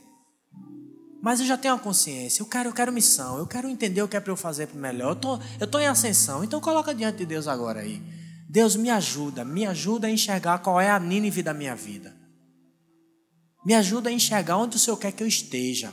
[1.23, 4.09] Mas eu já tenho a consciência, eu quero, eu quero missão, eu quero entender o
[4.09, 5.11] que é para eu fazer melhor.
[5.11, 8.03] Eu tô, estou tô em ascensão, então coloca diante de Deus agora aí.
[8.49, 12.14] Deus me ajuda, me ajuda a enxergar qual é a Nínive da minha vida.
[13.65, 15.93] Me ajuda a enxergar onde o Senhor quer que eu esteja.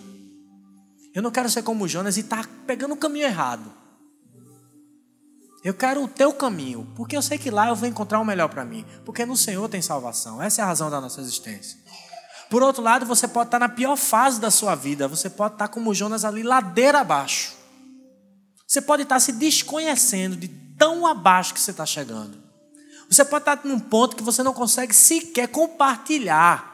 [1.13, 3.71] Eu não quero ser como Jonas e estar tá pegando o caminho errado.
[5.63, 8.49] Eu quero o teu caminho, porque eu sei que lá eu vou encontrar o melhor
[8.49, 8.85] para mim.
[9.05, 10.41] Porque no Senhor tem salvação.
[10.41, 11.77] Essa é a razão da nossa existência.
[12.49, 15.07] Por outro lado, você pode estar na pior fase da sua vida.
[15.07, 17.55] Você pode estar como Jonas ali, ladeira abaixo.
[18.67, 20.47] Você pode estar se desconhecendo de
[20.77, 22.41] tão abaixo que você está chegando.
[23.09, 26.70] Você pode estar num ponto que você não consegue sequer compartilhar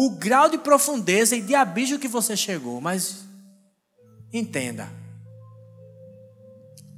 [0.00, 3.24] o grau de profundeza e de abismo que você chegou, mas
[4.32, 4.88] entenda,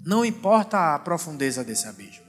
[0.05, 2.26] não importa a profundeza desse abismo.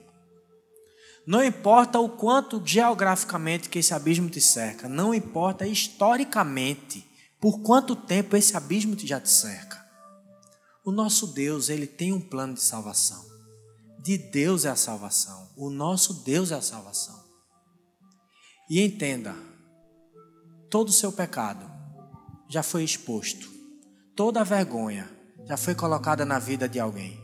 [1.27, 7.05] Não importa o quanto geograficamente que esse abismo te cerca, não importa historicamente
[7.37, 9.85] por quanto tempo esse abismo já te cerca.
[10.85, 13.21] O nosso Deus, ele tem um plano de salvação.
[13.99, 15.51] De Deus é a salvação.
[15.57, 17.21] O nosso Deus é a salvação.
[18.69, 19.50] E entenda,
[20.71, 21.69] todo o seu pecado
[22.49, 23.49] já foi exposto,
[24.15, 25.07] toda a vergonha
[25.45, 27.19] já foi colocada na vida de alguém.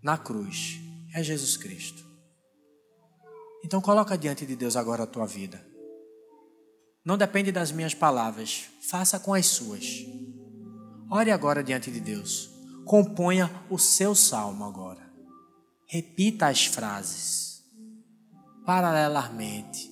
[0.00, 0.78] Na cruz
[1.12, 2.06] é Jesus Cristo.
[3.64, 5.66] Então coloca diante de Deus agora a tua vida.
[7.04, 10.06] Não depende das minhas palavras, faça com as suas.
[11.10, 12.50] Ore agora diante de Deus.
[12.86, 15.10] Componha o seu salmo agora.
[15.88, 17.62] repita as frases
[18.64, 19.91] paralelamente.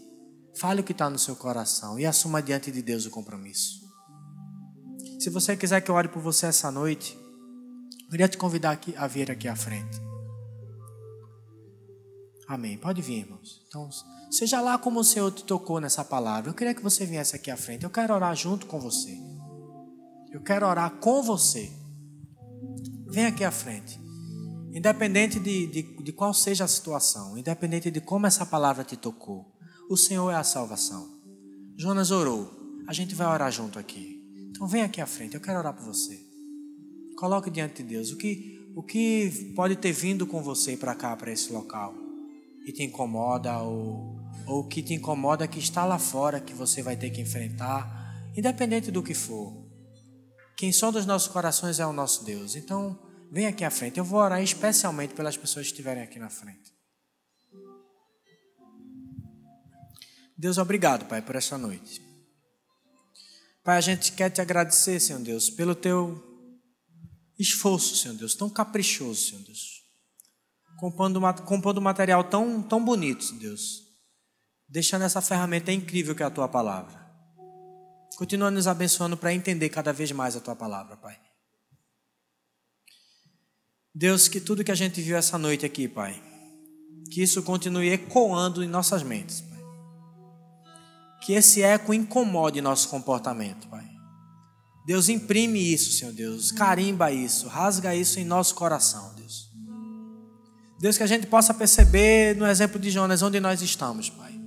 [0.60, 3.80] Fale o que está no seu coração e assuma diante de Deus o compromisso.
[5.18, 7.18] Se você quiser que eu ore por você essa noite,
[8.04, 9.98] eu queria te convidar aqui, a vir aqui à frente.
[12.46, 12.76] Amém.
[12.76, 13.64] Pode vir, irmãos.
[13.68, 13.88] Então,
[14.30, 16.50] seja lá como o Senhor te tocou nessa palavra.
[16.50, 17.84] Eu queria que você viesse aqui à frente.
[17.84, 19.16] Eu quero orar junto com você.
[20.30, 21.72] Eu quero orar com você.
[23.06, 23.98] Vem aqui à frente.
[24.74, 29.58] Independente de, de, de qual seja a situação, independente de como essa palavra te tocou,
[29.90, 31.20] o Senhor é a salvação.
[31.76, 32.48] Jonas orou.
[32.86, 34.22] A gente vai orar junto aqui.
[34.48, 35.34] Então vem aqui à frente.
[35.34, 36.16] Eu quero orar por você.
[37.16, 41.16] Coloque diante de Deus o que, o que pode ter vindo com você para cá,
[41.16, 41.92] para esse local
[42.64, 44.16] que te incomoda ou,
[44.46, 48.92] ou que te incomoda que está lá fora que você vai ter que enfrentar, independente
[48.92, 49.52] do que for.
[50.56, 52.54] Quem sonda os nossos corações é o nosso Deus.
[52.54, 52.96] Então,
[53.28, 53.98] vem aqui à frente.
[53.98, 56.79] Eu vou orar especialmente pelas pessoas que estiverem aqui na frente.
[60.40, 62.00] Deus, obrigado, Pai, por esta noite.
[63.62, 66.20] Pai, a gente quer te agradecer, Senhor Deus, pelo teu
[67.38, 69.80] esforço, Senhor Deus, tão caprichoso, Senhor Deus
[70.80, 73.82] compondo, compondo material tão, tão bonito, Deus.
[74.66, 76.98] Deixando essa ferramenta incrível que é a tua palavra.
[78.16, 81.20] Continua nos abençoando para entender cada vez mais a tua palavra, Pai.
[83.94, 86.22] Deus, que tudo que a gente viu essa noite aqui, Pai,
[87.12, 89.42] que isso continue ecoando em nossas mentes.
[91.20, 93.88] Que esse eco incomode nosso comportamento, Pai.
[94.86, 99.50] Deus imprime isso, Senhor Deus, carimba isso, rasga isso em nosso coração, Deus.
[100.80, 104.40] Deus, que a gente possa perceber no exemplo de Jonas onde nós estamos, Pai.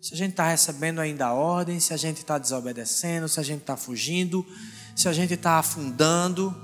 [0.00, 3.42] Se a gente está recebendo ainda a ordem, se a gente está desobedecendo, se a
[3.42, 4.46] gente está fugindo,
[4.94, 6.54] se a gente está afundando,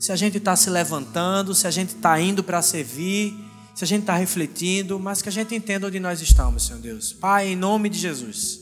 [0.00, 3.34] se a gente está se levantando, se a gente está indo para servir,
[3.78, 7.12] se a gente está refletindo, mas que a gente entenda onde nós estamos, Senhor Deus.
[7.12, 8.58] Pai, em nome de Jesus,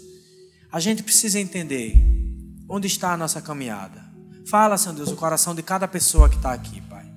[0.71, 1.97] a gente precisa entender
[2.69, 4.05] onde está a nossa caminhada.
[4.47, 7.11] Fala, Senhor Deus, o coração de cada pessoa que está aqui, Pai.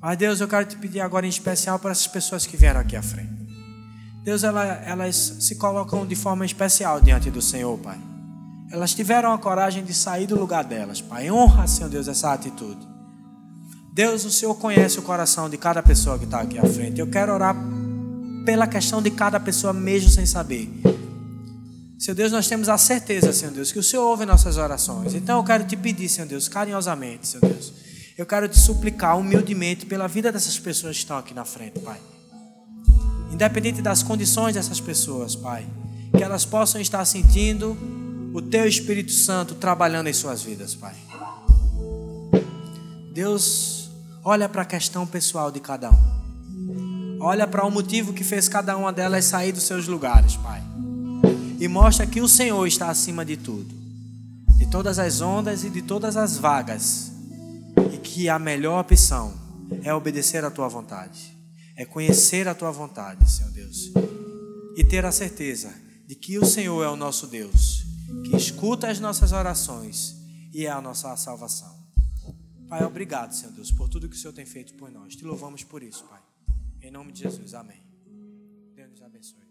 [0.00, 2.96] Mas Deus, eu quero te pedir agora em especial para essas pessoas que vieram aqui
[2.96, 3.46] à frente.
[4.24, 8.00] Deus, elas, elas se colocam de forma especial diante do Senhor, Pai.
[8.70, 11.30] Elas tiveram a coragem de sair do lugar delas, Pai.
[11.30, 12.91] Honra, Senhor Deus, essa atitude.
[13.92, 16.98] Deus, o Senhor conhece o coração de cada pessoa que está aqui à frente.
[16.98, 17.54] Eu quero orar
[18.44, 20.68] pela questão de cada pessoa, mesmo sem saber.
[21.98, 25.14] Senhor Deus, nós temos a certeza, Senhor Deus, que o Senhor ouve nossas orações.
[25.14, 27.72] Então eu quero te pedir, Senhor Deus, carinhosamente, Senhor Deus
[28.16, 31.98] eu quero te suplicar humildemente pela vida dessas pessoas que estão aqui na frente, Pai.
[33.32, 35.66] Independente das condições dessas pessoas, Pai,
[36.16, 37.76] que elas possam estar sentindo
[38.34, 40.94] o Teu Espírito Santo trabalhando em suas vidas, Pai.
[43.12, 43.81] Deus,
[44.24, 47.18] olha para a questão pessoal de cada um.
[47.20, 50.62] Olha para o motivo que fez cada uma delas sair dos seus lugares, Pai.
[51.58, 53.72] E mostra que o Senhor está acima de tudo,
[54.56, 57.12] de todas as ondas e de todas as vagas
[58.02, 59.32] que a melhor opção
[59.82, 61.34] é obedecer à tua vontade,
[61.74, 63.90] é conhecer a tua vontade, Senhor Deus,
[64.76, 65.72] e ter a certeza
[66.06, 67.84] de que o Senhor é o nosso Deus,
[68.26, 70.14] que escuta as nossas orações
[70.52, 71.71] e é a nossa salvação.
[72.72, 75.14] Pai, obrigado, Senhor Deus, por tudo que o Senhor tem feito por nós.
[75.14, 76.22] Te louvamos por isso, Pai.
[76.80, 77.82] Em nome de Jesus, amém.
[78.74, 79.42] Deus nos abençoe.